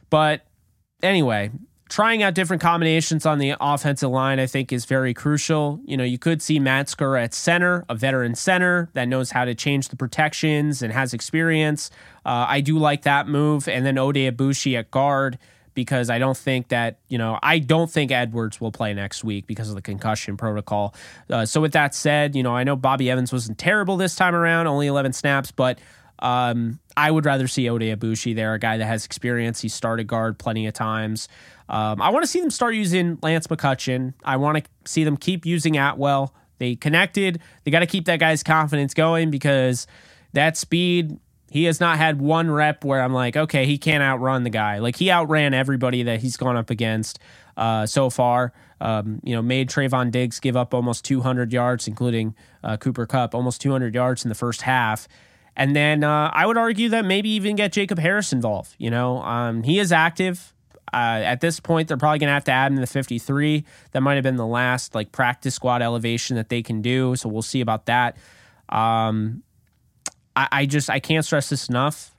But 0.09 0.45
anyway, 1.03 1.51
trying 1.89 2.21
out 2.21 2.35
different 2.35 2.61
combinations 2.61 3.25
on 3.25 3.39
the 3.39 3.55
offensive 3.59 4.11
line, 4.11 4.39
I 4.39 4.45
think, 4.45 4.71
is 4.71 4.85
very 4.85 5.13
crucial. 5.13 5.81
You 5.85 5.97
know, 5.97 6.03
you 6.03 6.19
could 6.19 6.41
see 6.41 6.59
Metzger 6.59 7.17
at 7.17 7.33
center, 7.33 7.83
a 7.89 7.95
veteran 7.95 8.35
center 8.35 8.89
that 8.93 9.07
knows 9.07 9.31
how 9.31 9.43
to 9.43 9.55
change 9.55 9.89
the 9.89 9.95
protections 9.95 10.81
and 10.83 10.93
has 10.93 11.13
experience. 11.13 11.89
Uh, 12.25 12.45
I 12.47 12.61
do 12.61 12.77
like 12.77 13.01
that 13.01 13.27
move. 13.27 13.67
And 13.67 13.85
then 13.85 13.95
Oday 13.95 14.31
Aboushi 14.31 14.77
at 14.77 14.91
guard 14.91 15.39
because 15.73 16.09
I 16.09 16.19
don't 16.19 16.37
think 16.37 16.67
that, 16.67 16.99
you 17.07 17.17
know, 17.17 17.39
I 17.41 17.57
don't 17.57 17.89
think 17.89 18.11
Edwards 18.11 18.61
will 18.61 18.71
play 18.71 18.93
next 18.93 19.23
week 19.23 19.47
because 19.47 19.69
of 19.69 19.75
the 19.75 19.81
concussion 19.81 20.37
protocol. 20.37 20.93
Uh, 21.29 21.45
so, 21.45 21.59
with 21.59 21.71
that 21.73 21.95
said, 21.95 22.35
you 22.35 22.43
know, 22.43 22.55
I 22.55 22.63
know 22.63 22.75
Bobby 22.75 23.09
Evans 23.09 23.31
wasn't 23.33 23.57
terrible 23.57 23.97
this 23.97 24.15
time 24.15 24.35
around, 24.35 24.67
only 24.67 24.87
11 24.87 25.13
snaps, 25.13 25.51
but 25.51 25.79
um, 26.19 26.79
I 26.99 27.09
would 27.09 27.25
rather 27.25 27.47
see 27.47 27.63
Oday 27.63 27.95
Aboushi 27.95 28.35
there, 28.35 28.53
a 28.53 28.59
guy 28.59 28.75
that 28.75 28.85
has 28.85 29.05
experience. 29.05 29.61
He 29.61 29.69
started 29.69 30.05
guard 30.05 30.37
plenty 30.37 30.67
of 30.67 30.73
times. 30.73 31.29
Um, 31.69 32.01
I 32.01 32.09
want 32.09 32.23
to 32.23 32.27
see 32.27 32.41
them 32.41 32.51
start 32.51 32.75
using 32.75 33.17
Lance 33.21 33.47
McCutcheon. 33.47 34.13
I 34.21 34.35
want 34.35 34.57
to 34.57 34.69
see 34.83 35.05
them 35.05 35.15
keep 35.15 35.45
using 35.45 35.77
Atwell. 35.77 36.33
They 36.57 36.75
connected. 36.75 37.39
They 37.63 37.71
got 37.71 37.79
to 37.79 37.85
keep 37.85 38.03
that 38.05 38.19
guy's 38.19 38.43
confidence 38.43 38.93
going 38.93 39.31
because 39.31 39.87
that 40.33 40.57
speed, 40.57 41.17
he 41.49 41.63
has 41.63 41.79
not 41.79 41.97
had 41.97 42.19
one 42.19 42.51
rep 42.51 42.83
where 42.83 43.01
I'm 43.01 43.13
like, 43.13 43.37
okay, 43.37 43.65
he 43.65 43.77
can't 43.77 44.03
outrun 44.03 44.43
the 44.43 44.49
guy. 44.49 44.79
Like 44.79 44.97
he 44.97 45.09
outran 45.09 45.53
everybody 45.53 46.03
that 46.03 46.19
he's 46.19 46.35
gone 46.35 46.57
up 46.57 46.69
against 46.69 47.17
uh, 47.55 47.85
so 47.85 48.09
far. 48.09 48.51
Um, 48.81 49.21
you 49.23 49.33
know, 49.33 49.41
made 49.41 49.69
Trevon 49.69 50.11
Diggs 50.11 50.41
give 50.41 50.57
up 50.57 50.73
almost 50.73 51.05
200 51.05 51.53
yards, 51.53 51.87
including 51.87 52.35
uh, 52.61 52.75
Cooper 52.75 53.05
Kupp, 53.05 53.33
almost 53.33 53.61
200 53.61 53.95
yards 53.95 54.25
in 54.25 54.29
the 54.29 54.35
first 54.35 54.63
half. 54.63 55.07
And 55.59 55.75
then 55.75 56.05
uh, 56.05 56.31
I 56.33 56.45
would 56.45 56.57
argue 56.57 56.87
that 56.89 57.03
maybe 57.03 57.31
even 57.31 57.57
get 57.57 57.73
Jacob 57.73 57.99
Harris 57.99 58.31
involved. 58.31 58.75
You 58.77 58.89
know, 58.89 59.21
um, 59.21 59.61
he 59.61 59.77
is 59.77 59.91
active. 59.91 60.53
Uh, 60.93 61.19
at 61.21 61.41
this 61.41 61.59
point, 61.59 61.89
they're 61.89 61.97
probably 61.97 62.17
going 62.17 62.29
to 62.29 62.33
have 62.33 62.45
to 62.45 62.53
add 62.53 62.71
in 62.71 62.79
the 62.79 62.87
53. 62.87 63.65
That 63.91 63.99
might 63.99 64.15
have 64.15 64.23
been 64.23 64.37
the 64.37 64.47
last 64.47 64.95
like 64.95 65.11
practice 65.11 65.55
squad 65.55 65.81
elevation 65.81 66.37
that 66.37 66.47
they 66.47 66.63
can 66.63 66.81
do. 66.81 67.17
So 67.17 67.27
we'll 67.27 67.41
see 67.41 67.59
about 67.59 67.87
that. 67.87 68.15
Um, 68.69 69.43
I, 70.33 70.47
I 70.49 70.65
just 70.65 70.89
I 70.89 71.01
can't 71.01 71.25
stress 71.25 71.49
this 71.49 71.67
enough. 71.67 72.15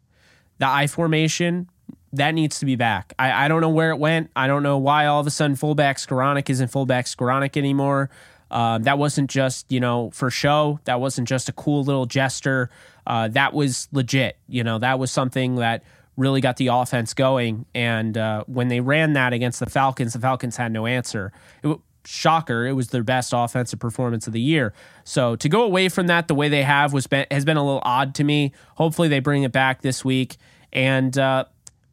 The 0.58 0.68
I 0.68 0.86
formation 0.86 1.70
that 2.12 2.32
needs 2.32 2.58
to 2.58 2.66
be 2.66 2.76
back. 2.76 3.14
I, 3.18 3.46
I 3.46 3.48
don't 3.48 3.62
know 3.62 3.70
where 3.70 3.90
it 3.90 3.98
went. 3.98 4.30
I 4.36 4.48
don't 4.48 4.62
know 4.62 4.76
why 4.76 5.06
all 5.06 5.20
of 5.20 5.26
a 5.26 5.30
sudden 5.30 5.56
fullback 5.56 5.96
Skowronek 5.96 6.50
isn't 6.50 6.68
fullback 6.68 7.06
Skowronek 7.06 7.56
anymore. 7.56 8.10
Um, 8.50 8.82
that 8.84 8.98
wasn't 8.98 9.30
just 9.30 9.70
you 9.70 9.80
know 9.80 10.10
for 10.10 10.30
show. 10.30 10.80
That 10.84 11.00
wasn't 11.00 11.28
just 11.28 11.48
a 11.48 11.52
cool 11.52 11.84
little 11.84 12.06
gesture. 12.06 12.70
Uh, 13.06 13.28
that 13.28 13.52
was 13.52 13.88
legit. 13.92 14.36
You 14.48 14.64
know 14.64 14.78
that 14.78 14.98
was 14.98 15.10
something 15.10 15.56
that 15.56 15.82
really 16.16 16.40
got 16.40 16.56
the 16.56 16.68
offense 16.68 17.14
going. 17.14 17.64
And 17.74 18.16
uh, 18.16 18.44
when 18.46 18.68
they 18.68 18.80
ran 18.80 19.14
that 19.14 19.32
against 19.32 19.58
the 19.58 19.66
Falcons, 19.66 20.12
the 20.12 20.18
Falcons 20.18 20.56
had 20.56 20.70
no 20.70 20.86
answer. 20.86 21.32
It, 21.64 21.78
shocker, 22.04 22.66
it 22.66 22.72
was 22.72 22.88
their 22.88 23.02
best 23.02 23.32
offensive 23.34 23.78
performance 23.78 24.26
of 24.26 24.32
the 24.32 24.40
year. 24.40 24.72
So 25.04 25.36
to 25.36 25.48
go 25.48 25.62
away 25.62 25.88
from 25.88 26.06
that 26.08 26.28
the 26.28 26.34
way 26.34 26.48
they 26.48 26.62
have 26.62 26.92
was 26.92 27.06
been, 27.06 27.26
has 27.30 27.44
been 27.44 27.56
a 27.56 27.64
little 27.64 27.82
odd 27.84 28.14
to 28.16 28.24
me. 28.24 28.52
Hopefully 28.76 29.08
they 29.08 29.20
bring 29.20 29.42
it 29.42 29.52
back 29.52 29.82
this 29.82 30.04
week. 30.04 30.36
And 30.72 31.16
uh, 31.18 31.46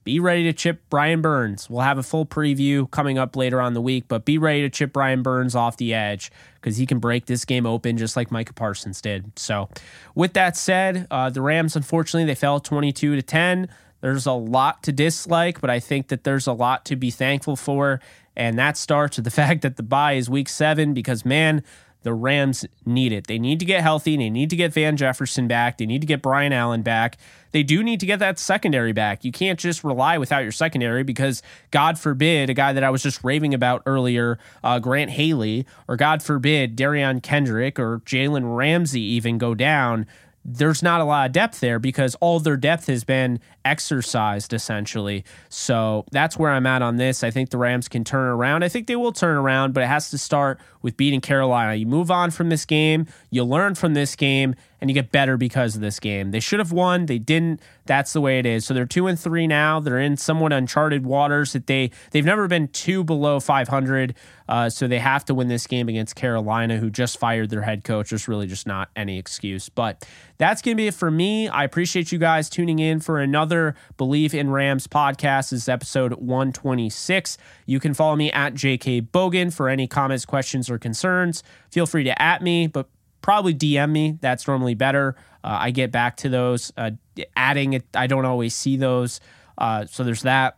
be 0.07 0.21
ready 0.21 0.45
to 0.45 0.53
chip 0.53 0.79
Brian 0.89 1.19
Burns. 1.19 1.69
We'll 1.69 1.81
have 1.81 1.97
a 1.97 2.03
full 2.03 2.25
preview 2.25 2.89
coming 2.91 3.17
up 3.17 3.35
later 3.35 3.59
on 3.59 3.73
the 3.73 3.81
week, 3.81 4.05
but 4.07 4.23
be 4.23 4.37
ready 4.37 4.61
to 4.61 4.69
chip 4.69 4.93
Brian 4.93 5.21
Burns 5.21 5.53
off 5.53 5.75
the 5.75 5.93
edge 5.93 6.31
because 6.55 6.77
he 6.77 6.85
can 6.85 6.99
break 6.99 7.25
this 7.25 7.43
game 7.43 7.65
open 7.65 7.97
just 7.97 8.15
like 8.15 8.31
Micah 8.31 8.53
Parsons 8.53 9.01
did. 9.01 9.37
So, 9.37 9.67
with 10.15 10.31
that 10.31 10.55
said, 10.55 11.07
uh, 11.11 11.29
the 11.29 11.41
Rams 11.41 11.75
unfortunately 11.75 12.23
they 12.23 12.35
fell 12.35 12.61
22 12.61 13.17
to 13.17 13.21
10. 13.21 13.67
There's 13.99 14.25
a 14.25 14.31
lot 14.31 14.81
to 14.83 14.93
dislike, 14.93 15.59
but 15.59 15.69
I 15.69 15.81
think 15.81 16.07
that 16.07 16.23
there's 16.23 16.47
a 16.47 16.53
lot 16.53 16.85
to 16.85 16.95
be 16.95 17.11
thankful 17.11 17.57
for, 17.57 17.99
and 18.33 18.57
that 18.57 18.77
starts 18.77 19.17
with 19.17 19.25
the 19.25 19.31
fact 19.41 19.61
that 19.63 19.75
the 19.75 19.83
bye 19.83 20.13
is 20.13 20.29
week 20.29 20.47
seven 20.47 20.93
because 20.93 21.25
man 21.25 21.63
the 22.07 22.13
Rams 22.13 22.65
need 22.85 23.11
it. 23.11 23.27
They 23.27 23.37
need 23.37 23.59
to 23.59 23.65
get 23.65 23.81
healthy. 23.81 24.15
They 24.15 24.29
need 24.29 24.49
to 24.51 24.55
get 24.55 24.71
Van 24.71 24.95
Jefferson 24.95 25.45
back. 25.45 25.77
They 25.77 25.85
need 25.85 25.99
to 25.99 26.07
get 26.07 26.21
Brian 26.21 26.53
Allen 26.53 26.81
back. 26.81 27.17
They 27.51 27.63
do 27.63 27.83
need 27.83 27.99
to 27.99 28.05
get 28.05 28.19
that 28.19 28.39
secondary 28.39 28.93
back. 28.93 29.25
You 29.25 29.33
can't 29.33 29.59
just 29.59 29.83
rely 29.83 30.17
without 30.17 30.43
your 30.43 30.53
secondary 30.53 31.03
because, 31.03 31.43
God 31.69 31.99
forbid, 31.99 32.49
a 32.49 32.53
guy 32.53 32.71
that 32.71 32.81
I 32.81 32.91
was 32.91 33.03
just 33.03 33.25
raving 33.25 33.53
about 33.53 33.83
earlier, 33.85 34.39
uh, 34.63 34.79
Grant 34.79 35.11
Haley, 35.11 35.65
or 35.89 35.97
God 35.97 36.23
forbid, 36.23 36.77
Derion 36.77 37.21
Kendrick 37.21 37.77
or 37.77 37.99
Jalen 38.05 38.55
Ramsey 38.55 39.01
even 39.01 39.37
go 39.37 39.53
down 39.53 40.07
there's 40.49 40.81
not 40.81 41.01
a 41.01 41.03
lot 41.03 41.25
of 41.25 41.33
depth 41.33 41.59
there 41.59 41.77
because 41.77 42.15
all 42.15 42.39
their 42.39 42.55
depth 42.55 42.87
has 42.87 43.03
been 43.03 43.39
exercised 43.65 44.53
essentially. 44.53 45.25
So 45.49 46.05
that's 46.11 46.37
where 46.37 46.51
I'm 46.51 46.65
at 46.65 46.81
on 46.81 46.95
this. 46.95 47.21
I 47.21 47.31
think 47.31 47.49
the 47.49 47.57
Rams 47.57 47.89
can 47.89 48.05
turn 48.05 48.29
around. 48.29 48.63
I 48.63 48.69
think 48.69 48.87
they 48.87 48.95
will 48.95 49.11
turn 49.11 49.35
around, 49.35 49.73
but 49.73 49.83
it 49.83 49.87
has 49.87 50.09
to 50.11 50.17
start 50.17 50.61
with 50.87 50.95
beating 50.95 51.19
Carolina. 51.19 51.75
You 51.75 51.85
move 51.85 52.09
on 52.09 52.31
from 52.31 52.47
this 52.47 52.63
game, 52.63 53.07
you 53.29 53.43
learn 53.43 53.75
from 53.75 53.93
this 53.93 54.15
game, 54.15 54.55
and 54.79 54.89
you 54.89 54.93
get 54.93 55.11
better 55.11 55.35
because 55.35 55.75
of 55.75 55.81
this 55.81 55.99
game. 55.99 56.31
They 56.31 56.39
should 56.39 56.59
have 56.59 56.71
won, 56.71 57.07
they 57.07 57.19
didn't. 57.19 57.61
That's 57.85 58.13
the 58.13 58.21
way 58.21 58.39
it 58.39 58.45
is. 58.45 58.65
So 58.65 58.73
they're 58.73 58.85
two 58.85 59.07
and 59.07 59.19
three 59.19 59.47
now. 59.47 59.79
They're 59.79 59.99
in 59.99 60.17
somewhat 60.17 60.53
uncharted 60.53 61.05
waters 61.05 61.53
that 61.53 61.67
they 61.67 61.91
they've 62.11 62.25
never 62.25 62.47
been 62.47 62.67
two 62.67 63.03
below 63.03 63.39
500. 63.39 64.13
Uh, 64.49 64.69
so 64.69 64.87
they 64.87 64.99
have 64.99 65.25
to 65.25 65.33
win 65.33 65.47
this 65.47 65.67
game 65.67 65.89
against 65.89 66.15
Carolina, 66.15 66.77
who 66.77 66.89
just 66.89 67.17
fired 67.17 67.49
their 67.49 67.63
head 67.63 67.83
coach. 67.83 68.09
There's 68.11 68.27
really 68.27 68.47
just 68.47 68.67
not 68.67 68.89
any 68.95 69.17
excuse. 69.17 69.67
But 69.69 70.07
that's 70.37 70.61
gonna 70.61 70.75
be 70.75 70.87
it 70.87 70.93
for 70.93 71.09
me. 71.09 71.47
I 71.47 71.63
appreciate 71.63 72.11
you 72.11 72.19
guys 72.19 72.49
tuning 72.49 72.79
in 72.79 72.99
for 72.99 73.19
another 73.19 73.75
Bleav 73.97 74.33
in 74.33 74.49
Rams 74.49 74.87
podcast. 74.87 75.49
This 75.49 75.63
is 75.63 75.69
episode 75.69 76.13
126. 76.13 77.37
You 77.65 77.79
can 77.79 77.93
follow 77.93 78.15
me 78.15 78.31
at 78.31 78.53
JK 78.53 79.09
Bogan 79.09 79.53
for 79.53 79.69
any 79.69 79.87
comments, 79.87 80.25
questions, 80.25 80.69
or 80.69 80.76
concerns. 80.77 81.43
Feel 81.71 81.85
free 81.85 82.03
to 82.05 82.21
at 82.21 82.41
me, 82.41 82.67
but 82.67 82.89
probably 83.21 83.53
DM 83.53 83.91
me. 83.91 84.17
That's 84.21 84.47
normally 84.47 84.75
better. 84.75 85.15
Uh, 85.43 85.57
I 85.59 85.71
get 85.71 85.91
back 85.91 86.17
to 86.17 86.29
those. 86.29 86.71
Uh, 86.77 86.91
adding 87.35 87.73
it, 87.73 87.85
I 87.93 88.07
don't 88.07 88.25
always 88.25 88.55
see 88.55 88.77
those. 88.77 89.19
Uh, 89.57 89.85
so 89.85 90.03
there's 90.03 90.23
that. 90.23 90.57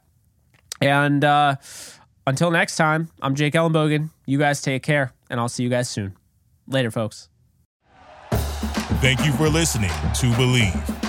And 0.82 1.24
uh, 1.24 1.56
until 2.26 2.52
next 2.52 2.76
time, 2.76 3.10
I'm 3.22 3.36
Jake 3.36 3.54
Ellenbogen. 3.54 4.10
You 4.26 4.38
guys 4.38 4.62
take 4.62 4.84
care, 4.84 5.14
and 5.30 5.40
I'll 5.40 5.50
see 5.50 5.64
you 5.64 5.70
guys 5.70 5.90
soon. 5.90 6.16
Later, 6.68 6.92
folks. 6.92 7.30
Thank 9.02 9.26
you 9.26 9.32
for 9.34 9.50
listening 9.50 9.90
to 9.90 10.28
Bleav. 10.32 11.09